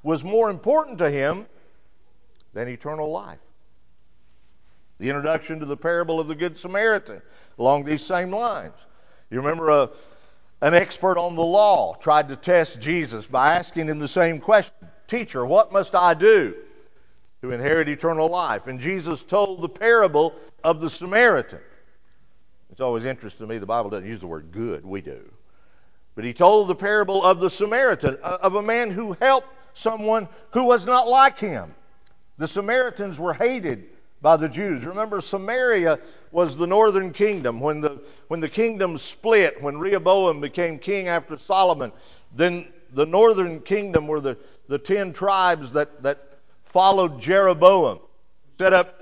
was 0.02 0.22
more 0.22 0.50
important 0.50 0.98
to 0.98 1.08
him 1.08 1.46
than 2.52 2.68
eternal 2.68 3.10
life. 3.10 3.38
The 4.98 5.08
introduction 5.08 5.60
to 5.60 5.64
the 5.64 5.78
parable 5.78 6.20
of 6.20 6.28
the 6.28 6.34
Good 6.34 6.58
Samaritan 6.58 7.22
along 7.58 7.84
these 7.84 8.04
same 8.04 8.30
lines. 8.30 8.76
You 9.30 9.38
remember 9.38 9.70
a, 9.70 9.88
an 10.60 10.74
expert 10.74 11.16
on 11.16 11.34
the 11.34 11.42
law 11.42 11.94
tried 11.94 12.28
to 12.28 12.36
test 12.36 12.82
Jesus 12.82 13.26
by 13.26 13.54
asking 13.54 13.88
him 13.88 13.98
the 13.98 14.08
same 14.08 14.40
question 14.40 14.74
Teacher, 15.08 15.46
what 15.46 15.72
must 15.72 15.94
I 15.94 16.12
do 16.12 16.54
to 17.40 17.52
inherit 17.52 17.88
eternal 17.88 18.28
life? 18.28 18.66
And 18.66 18.78
Jesus 18.78 19.24
told 19.24 19.62
the 19.62 19.70
parable 19.70 20.34
of 20.62 20.82
the 20.82 20.90
Samaritan. 20.90 21.60
It's 22.72 22.80
always 22.80 23.04
interesting 23.04 23.46
to 23.46 23.52
me, 23.52 23.58
the 23.58 23.66
Bible 23.66 23.90
doesn't 23.90 24.08
use 24.08 24.20
the 24.20 24.26
word 24.26 24.50
good, 24.50 24.82
we 24.84 25.02
do. 25.02 25.20
But 26.14 26.24
he 26.24 26.32
told 26.32 26.68
the 26.68 26.74
parable 26.74 27.22
of 27.22 27.38
the 27.38 27.50
Samaritan, 27.50 28.16
uh, 28.22 28.38
of 28.40 28.54
a 28.54 28.62
man 28.62 28.90
who 28.90 29.14
helped 29.20 29.48
someone 29.74 30.26
who 30.52 30.64
was 30.64 30.86
not 30.86 31.06
like 31.06 31.38
him. 31.38 31.74
The 32.38 32.46
Samaritans 32.46 33.20
were 33.20 33.34
hated 33.34 33.90
by 34.22 34.38
the 34.38 34.48
Jews. 34.48 34.86
Remember, 34.86 35.20
Samaria 35.20 35.98
was 36.30 36.56
the 36.56 36.66
northern 36.66 37.12
kingdom. 37.12 37.60
When 37.60 37.82
the, 37.82 38.00
when 38.28 38.40
the 38.40 38.48
kingdom 38.48 38.96
split, 38.96 39.62
when 39.62 39.76
Rehoboam 39.76 40.40
became 40.40 40.78
king 40.78 41.08
after 41.08 41.36
Solomon, 41.36 41.92
then 42.34 42.68
the 42.94 43.04
northern 43.04 43.60
kingdom 43.60 44.06
were 44.06 44.20
the, 44.20 44.38
the 44.68 44.78
ten 44.78 45.12
tribes 45.12 45.74
that, 45.74 46.02
that 46.02 46.38
followed 46.64 47.20
Jeroboam, 47.20 47.98
set 48.58 48.72
up 48.72 49.01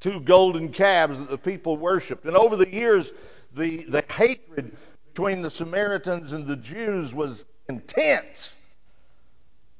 two 0.00 0.20
golden 0.20 0.70
calves 0.70 1.18
that 1.18 1.30
the 1.30 1.38
people 1.38 1.76
worshiped. 1.76 2.24
And 2.24 2.36
over 2.36 2.56
the 2.56 2.72
years, 2.72 3.12
the, 3.54 3.84
the 3.84 4.04
hatred 4.12 4.76
between 5.12 5.42
the 5.42 5.50
Samaritans 5.50 6.32
and 6.32 6.46
the 6.46 6.56
Jews 6.56 7.14
was 7.14 7.44
intense, 7.68 8.56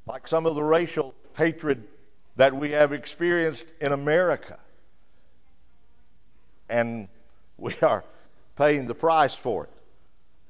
like 0.07 0.27
some 0.27 0.47
of 0.47 0.55
the 0.55 0.63
racial 0.63 1.15
hatred 1.37 1.87
that 2.37 2.55
we 2.55 2.71
have 2.71 2.93
experienced 2.93 3.67
in 3.81 3.93
America. 3.93 4.59
And 6.69 7.09
we 7.59 7.75
are 7.83 8.05
paying 8.57 8.87
the 8.87 8.95
price 8.95 9.35
for 9.35 9.65
it. 9.65 9.71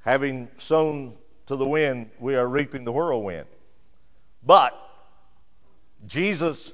Having 0.04 0.48
sown 0.58 1.14
to 1.46 1.56
the 1.56 1.66
wind, 1.66 2.10
we 2.18 2.36
are 2.36 2.46
reaping 2.46 2.84
the 2.84 2.92
whirlwind. 2.92 3.46
But 4.44 4.72
Jesus 6.06 6.72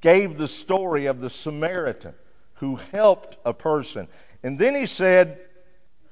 gave 0.00 0.38
the 0.38 0.48
story 0.48 1.06
of 1.06 1.20
the 1.20 1.30
Samaritan 1.30 2.14
who 2.62 2.76
helped 2.92 3.38
a 3.44 3.52
person. 3.52 4.06
And 4.44 4.56
then 4.56 4.76
he 4.76 4.86
said, 4.86 5.40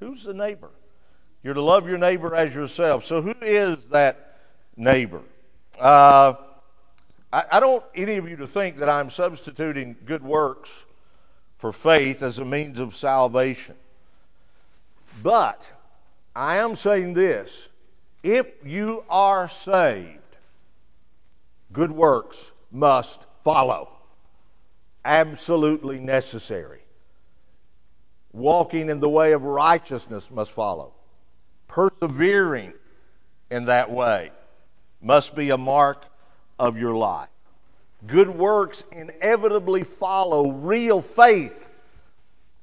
Who's 0.00 0.24
the 0.24 0.34
neighbor? 0.34 0.72
You're 1.44 1.54
to 1.54 1.62
love 1.62 1.88
your 1.88 1.96
neighbor 1.96 2.34
as 2.34 2.52
yourself. 2.52 3.04
So, 3.04 3.22
who 3.22 3.36
is 3.40 3.86
that 3.90 4.38
neighbor? 4.76 5.20
Uh, 5.78 6.34
I, 7.32 7.44
I 7.52 7.60
don't 7.60 7.84
any 7.94 8.16
of 8.16 8.28
you 8.28 8.34
to 8.38 8.48
think 8.48 8.78
that 8.78 8.88
I'm 8.88 9.10
substituting 9.10 9.94
good 10.04 10.24
works 10.24 10.86
for 11.58 11.72
faith 11.72 12.20
as 12.20 12.40
a 12.40 12.44
means 12.44 12.80
of 12.80 12.96
salvation. 12.96 13.76
But 15.22 15.64
I 16.34 16.56
am 16.56 16.74
saying 16.74 17.14
this 17.14 17.68
if 18.24 18.48
you 18.64 19.04
are 19.08 19.48
saved, 19.48 20.18
good 21.72 21.92
works 21.92 22.50
must 22.72 23.24
follow. 23.44 23.99
Absolutely 25.04 25.98
necessary. 25.98 26.80
Walking 28.32 28.90
in 28.90 29.00
the 29.00 29.08
way 29.08 29.32
of 29.32 29.42
righteousness 29.42 30.30
must 30.30 30.52
follow. 30.52 30.92
Persevering 31.68 32.72
in 33.50 33.64
that 33.66 33.90
way 33.90 34.30
must 35.00 35.34
be 35.34 35.50
a 35.50 35.58
mark 35.58 36.06
of 36.58 36.76
your 36.78 36.94
life. 36.94 37.28
Good 38.06 38.28
works 38.28 38.84
inevitably 38.92 39.82
follow 39.82 40.50
real 40.50 41.00
faith. 41.00 41.68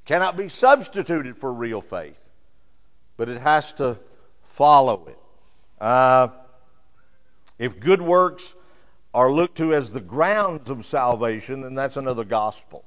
Cannot 0.06 0.38
be 0.38 0.50
substituted 0.50 1.38
for 1.38 1.52
real 1.52 1.82
faith, 1.82 2.30
but 3.17 3.30
it 3.30 3.41
has 3.41 3.73
to 3.73 3.97
follow 4.50 5.08
it. 5.08 5.19
Uh, 5.80 6.30
if 7.60 7.80
good 7.80 8.02
works 8.02 8.56
are 9.17 9.32
looked 9.32 9.58
to 9.58 9.73
as 9.73 9.91
the 9.91 9.99
grounds 9.99 10.69
of 10.69 10.86
salvation, 10.86 11.62
then 11.62 11.73
that's 11.73 11.97
another 11.97 12.23
gospel. 12.23 12.86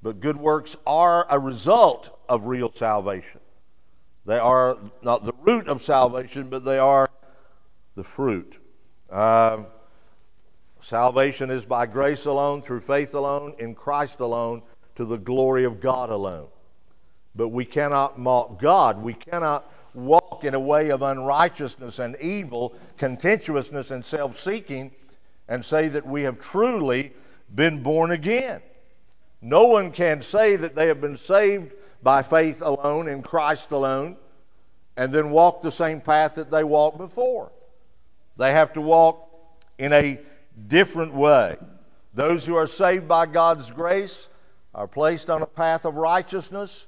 But 0.00 0.20
good 0.20 0.36
works 0.36 0.76
are 0.86 1.26
a 1.28 1.40
result 1.40 2.16
of 2.28 2.46
real 2.46 2.70
salvation. 2.72 3.40
They 4.26 4.38
are 4.38 4.78
not 5.02 5.24
the 5.24 5.32
root 5.40 5.66
of 5.66 5.82
salvation, 5.82 6.48
but 6.48 6.64
they 6.64 6.78
are 6.78 7.10
the 7.96 8.04
fruit. 8.04 8.54
Uh, 9.10 9.64
Salvation 10.80 11.50
is 11.50 11.64
by 11.64 11.86
grace 11.86 12.26
alone, 12.26 12.62
through 12.62 12.80
faith 12.80 13.14
alone, 13.14 13.54
in 13.58 13.74
Christ 13.74 14.20
alone, 14.20 14.62
to 14.94 15.04
the 15.04 15.18
glory 15.18 15.64
of 15.64 15.80
God 15.80 16.10
alone. 16.10 16.46
But 17.34 17.48
we 17.48 17.64
cannot 17.64 18.18
mock 18.18 18.60
God. 18.60 19.02
We 19.02 19.14
cannot 19.14 19.70
walk 19.94 20.44
in 20.44 20.54
a 20.54 20.60
way 20.60 20.90
of 20.90 21.02
unrighteousness 21.02 21.98
and 21.98 22.16
evil, 22.20 22.74
contentiousness 22.96 23.90
and 23.90 24.04
self 24.04 24.38
seeking, 24.38 24.92
and 25.48 25.64
say 25.64 25.88
that 25.88 26.06
we 26.06 26.22
have 26.22 26.38
truly 26.38 27.12
been 27.54 27.82
born 27.82 28.10
again. 28.10 28.60
No 29.40 29.66
one 29.66 29.92
can 29.92 30.22
say 30.22 30.56
that 30.56 30.74
they 30.74 30.88
have 30.88 31.00
been 31.00 31.16
saved 31.16 31.72
by 32.02 32.22
faith 32.22 32.60
alone, 32.60 33.08
in 33.08 33.22
Christ 33.22 33.70
alone, 33.70 34.16
and 34.96 35.12
then 35.12 35.30
walk 35.30 35.62
the 35.62 35.70
same 35.70 36.00
path 36.00 36.34
that 36.34 36.50
they 36.50 36.64
walked 36.64 36.98
before. 36.98 37.50
They 38.36 38.52
have 38.52 38.72
to 38.74 38.80
walk 38.80 39.28
in 39.78 39.92
a 39.92 40.20
different 40.66 41.14
way. 41.14 41.56
Those 42.14 42.44
who 42.44 42.56
are 42.56 42.66
saved 42.66 43.08
by 43.08 43.26
God's 43.26 43.70
grace 43.70 44.28
are 44.74 44.86
placed 44.86 45.30
on 45.30 45.42
a 45.42 45.46
path 45.46 45.84
of 45.84 45.94
righteousness, 45.94 46.86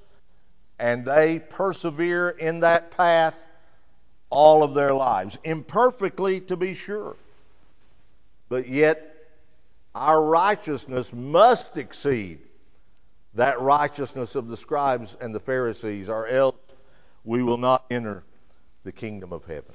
and 0.78 1.04
they 1.04 1.38
persevere 1.38 2.30
in 2.30 2.60
that 2.60 2.90
path 2.90 3.36
all 4.28 4.62
of 4.62 4.74
their 4.74 4.94
lives. 4.94 5.38
Imperfectly, 5.44 6.40
to 6.42 6.56
be 6.56 6.74
sure. 6.74 7.16
But 8.50 8.68
yet, 8.68 9.14
our 9.94 10.22
righteousness 10.22 11.10
must 11.14 11.78
exceed 11.78 12.40
that 13.34 13.60
righteousness 13.60 14.34
of 14.34 14.48
the 14.48 14.56
scribes 14.56 15.16
and 15.20 15.34
the 15.34 15.40
Pharisees, 15.40 16.08
or 16.08 16.26
else 16.26 16.56
we 17.24 17.42
will 17.42 17.56
not 17.56 17.86
enter 17.90 18.24
the 18.84 18.92
kingdom 18.92 19.32
of 19.32 19.44
heaven. 19.44 19.72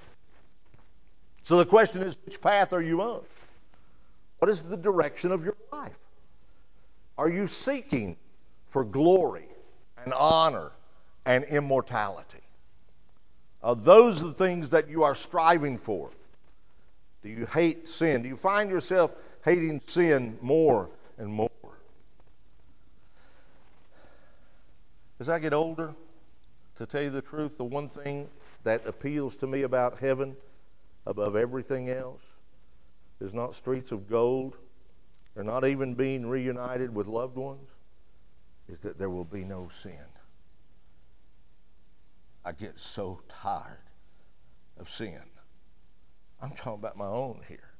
So 1.43 1.57
the 1.57 1.65
question 1.65 2.01
is 2.01 2.17
which 2.25 2.41
path 2.41 2.73
are 2.73 2.81
you 2.81 3.01
on? 3.01 3.21
What 4.39 4.49
is 4.49 4.67
the 4.67 4.77
direction 4.77 5.31
of 5.31 5.45
your 5.45 5.55
life? 5.71 5.97
Are 7.17 7.29
you 7.29 7.47
seeking 7.47 8.17
for 8.69 8.83
glory 8.83 9.47
and 10.03 10.13
honor 10.13 10.71
and 11.25 11.45
immortality? 11.45 12.41
Are 13.63 13.75
those 13.75 14.21
the 14.21 14.33
things 14.33 14.71
that 14.71 14.89
you 14.89 15.03
are 15.03 15.15
striving 15.15 15.77
for? 15.77 16.09
Do 17.25 17.31
you 17.31 17.47
hate 17.47 17.87
sin? 17.87 18.21
Do 18.21 18.29
you 18.29 18.37
find 18.37 18.69
yourself 18.69 19.09
hating 19.43 19.81
sin 19.87 20.37
more 20.43 20.91
and 21.17 21.27
more? 21.27 21.49
As 25.19 25.27
I 25.27 25.39
get 25.39 25.51
older, 25.51 25.95
to 26.75 26.85
tell 26.85 27.01
you 27.01 27.09
the 27.09 27.23
truth, 27.23 27.57
the 27.57 27.63
one 27.63 27.89
thing 27.89 28.29
that 28.63 28.85
appeals 28.85 29.37
to 29.37 29.47
me 29.47 29.63
about 29.63 29.97
heaven 29.97 30.35
above 31.07 31.35
everything 31.35 31.89
else 31.89 32.21
is 33.19 33.33
not 33.33 33.55
streets 33.55 33.91
of 33.91 34.07
gold, 34.07 34.55
or 35.35 35.43
not 35.43 35.65
even 35.65 35.95
being 35.95 36.27
reunited 36.27 36.93
with 36.93 37.07
loved 37.07 37.37
ones, 37.37 37.69
is 38.69 38.81
that 38.81 38.99
there 38.99 39.09
will 39.09 39.25
be 39.25 39.43
no 39.43 39.67
sin. 39.69 39.97
I 42.45 42.51
get 42.51 42.79
so 42.79 43.19
tired 43.41 43.89
of 44.77 44.87
sin. 44.91 45.23
I'm 46.41 46.51
talking 46.51 46.79
about 46.79 46.97
my 46.97 47.07
own 47.07 47.41
here. 47.47 47.71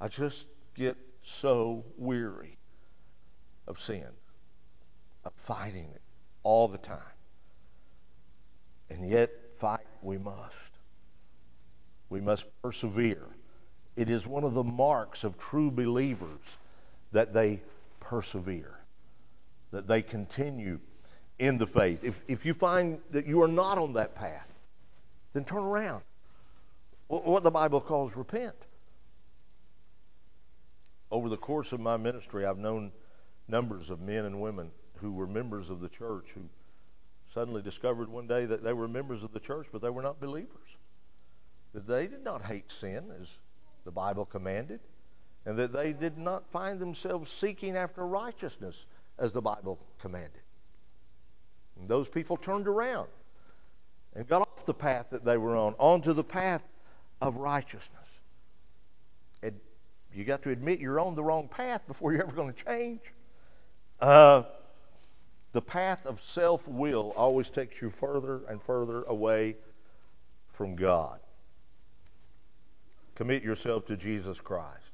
I 0.00 0.08
just 0.08 0.46
get 0.74 0.96
so 1.22 1.84
weary 1.96 2.58
of 3.66 3.78
sin, 3.78 4.08
of 5.24 5.32
fighting 5.34 5.88
it 5.94 6.02
all 6.42 6.68
the 6.68 6.78
time. 6.78 6.98
And 8.90 9.08
yet, 9.08 9.30
fight 9.56 9.86
we 10.02 10.18
must. 10.18 10.70
We 12.10 12.20
must 12.20 12.46
persevere. 12.62 13.26
It 13.96 14.10
is 14.10 14.26
one 14.26 14.44
of 14.44 14.54
the 14.54 14.64
marks 14.64 15.24
of 15.24 15.38
true 15.38 15.70
believers 15.70 16.40
that 17.12 17.32
they 17.32 17.62
persevere, 18.00 18.78
that 19.70 19.86
they 19.86 20.02
continue 20.02 20.80
in 21.38 21.58
the 21.58 21.66
faith. 21.66 22.04
If, 22.04 22.20
if 22.28 22.44
you 22.44 22.54
find 22.54 22.98
that 23.10 23.26
you 23.26 23.42
are 23.42 23.48
not 23.48 23.78
on 23.78 23.94
that 23.94 24.14
path, 24.14 24.48
then 25.32 25.44
turn 25.44 25.62
around. 25.62 26.02
What 27.12 27.44
the 27.44 27.50
Bible 27.50 27.82
calls 27.82 28.16
repent. 28.16 28.56
Over 31.10 31.28
the 31.28 31.36
course 31.36 31.72
of 31.72 31.78
my 31.80 31.98
ministry, 31.98 32.46
I've 32.46 32.56
known 32.56 32.90
numbers 33.48 33.90
of 33.90 34.00
men 34.00 34.24
and 34.24 34.40
women 34.40 34.70
who 34.96 35.12
were 35.12 35.26
members 35.26 35.68
of 35.68 35.80
the 35.80 35.90
church 35.90 36.28
who 36.34 36.40
suddenly 37.34 37.60
discovered 37.60 38.08
one 38.08 38.26
day 38.26 38.46
that 38.46 38.64
they 38.64 38.72
were 38.72 38.88
members 38.88 39.22
of 39.22 39.32
the 39.34 39.40
church, 39.40 39.66
but 39.70 39.82
they 39.82 39.90
were 39.90 40.00
not 40.00 40.22
believers. 40.22 40.78
That 41.74 41.86
they 41.86 42.06
did 42.06 42.24
not 42.24 42.40
hate 42.40 42.70
sin 42.70 43.12
as 43.20 43.38
the 43.84 43.90
Bible 43.90 44.24
commanded, 44.24 44.80
and 45.44 45.58
that 45.58 45.74
they 45.74 45.92
did 45.92 46.16
not 46.16 46.50
find 46.50 46.80
themselves 46.80 47.30
seeking 47.30 47.76
after 47.76 48.06
righteousness 48.06 48.86
as 49.18 49.32
the 49.32 49.42
Bible 49.42 49.78
commanded. 50.00 50.40
And 51.78 51.90
those 51.90 52.08
people 52.08 52.38
turned 52.38 52.68
around 52.68 53.08
and 54.14 54.26
got 54.26 54.40
off 54.40 54.64
the 54.64 54.72
path 54.72 55.10
that 55.10 55.26
they 55.26 55.36
were 55.36 55.56
on, 55.56 55.74
onto 55.78 56.14
the 56.14 56.24
path 56.24 56.66
of 57.22 57.36
righteousness. 57.36 57.88
And 59.42 59.58
you 60.12 60.24
got 60.24 60.42
to 60.42 60.50
admit 60.50 60.80
you're 60.80 61.00
on 61.00 61.14
the 61.14 61.22
wrong 61.22 61.48
path 61.48 61.86
before 61.86 62.12
you're 62.12 62.22
ever 62.22 62.32
going 62.32 62.52
to 62.52 62.64
change. 62.64 63.00
Uh, 64.00 64.42
the 65.52 65.62
path 65.62 66.04
of 66.04 66.20
self 66.20 66.66
will 66.66 67.12
always 67.16 67.48
takes 67.48 67.80
you 67.80 67.90
further 67.90 68.42
and 68.48 68.60
further 68.60 69.04
away 69.04 69.56
from 70.52 70.74
God. 70.74 71.20
Commit 73.14 73.44
yourself 73.44 73.86
to 73.86 73.96
Jesus 73.96 74.40
Christ 74.40 74.90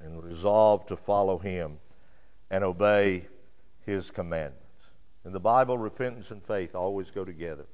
and 0.00 0.22
resolve 0.22 0.86
to 0.86 0.96
follow 0.96 1.38
Him 1.38 1.78
and 2.50 2.64
obey 2.64 3.26
His 3.84 4.10
commandments. 4.10 4.62
In 5.26 5.32
the 5.32 5.40
Bible, 5.40 5.76
repentance 5.76 6.30
and 6.30 6.42
faith 6.42 6.74
always 6.74 7.10
go 7.10 7.24
together. 7.24 7.66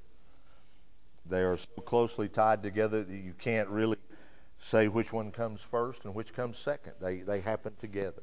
They 1.27 1.41
are 1.41 1.57
so 1.57 1.83
closely 1.83 2.29
tied 2.29 2.63
together 2.63 3.03
that 3.03 3.15
you 3.15 3.35
can't 3.39 3.69
really 3.69 3.97
say 4.59 4.89
which 4.89 5.13
one 5.13 5.31
comes 5.31 5.61
first 5.61 6.05
and 6.05 6.15
which 6.15 6.35
comes 6.35 6.59
second. 6.59 6.95
They, 7.01 7.19
they 7.19 7.41
happen 7.41 7.75
together. 7.79 8.23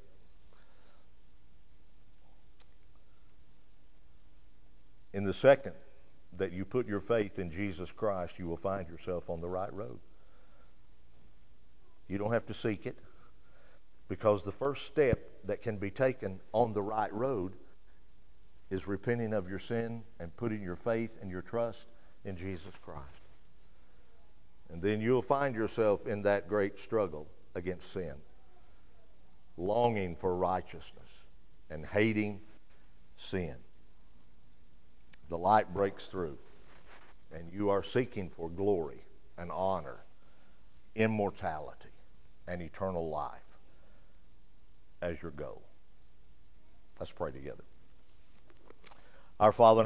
In 5.14 5.24
the 5.24 5.34
second 5.34 5.74
that 6.38 6.52
you 6.52 6.64
put 6.64 6.88
your 6.88 7.02
faith 7.02 7.38
in 7.38 7.52
Jesus 7.52 7.92
Christ, 7.92 8.40
you 8.40 8.48
will 8.48 8.58
find 8.58 8.88
yourself 8.88 9.30
on 9.30 9.42
the 9.42 9.50
right 9.50 9.74
road. 9.74 10.00
You 12.08 12.18
don't 12.18 12.32
have 12.34 12.46
to 12.48 12.54
seek 12.54 12.86
it 12.86 13.00
because 14.08 14.44
the 14.44 14.52
first 14.52 14.86
step 14.86 15.20
that 15.46 15.62
can 15.62 15.78
be 15.78 15.90
taken 15.90 16.40
on 16.54 16.74
the 16.74 16.82
right 16.82 17.14
road 17.14 17.54
is 18.70 18.88
repenting 18.88 19.34
of 19.34 19.50
your 19.50 19.60
sin 19.60 20.04
and 20.20 20.36
putting 20.38 20.62
your 20.62 20.76
faith 20.76 21.18
and 21.22 21.30
your 21.30 21.42
trust 21.42 21.88
in 22.25 22.38
Jesus 22.38 22.73
Christ. 22.84 23.05
And 24.71 24.81
then 24.81 25.01
you'll 25.01 25.21
find 25.21 25.55
yourself 25.55 26.07
in 26.07 26.21
that 26.23 26.47
great 26.47 26.79
struggle 26.79 27.27
against 27.55 27.91
sin, 27.91 28.13
longing 29.57 30.15
for 30.15 30.36
righteousness 30.36 31.10
and 31.69 31.86
hating 31.86 32.39
sin. 33.17 33.55
The 35.29 35.38
light 35.38 35.73
breaks 35.73 36.07
through, 36.07 36.38
and 37.34 37.51
you 37.51 37.69
are 37.69 37.84
seeking 37.84 38.29
for 38.29 38.49
glory 38.49 39.03
and 39.38 39.51
honor, 39.51 39.97
immortality, 40.95 41.89
and 42.47 42.62
eternal 42.62 43.10
life 43.10 43.39
as 45.01 45.21
your 45.21 45.31
goal. 45.31 45.62
Let's 46.99 47.12
pray 47.12 47.31
together. 47.31 47.63
Our 49.39 49.51
Father, 49.51 49.79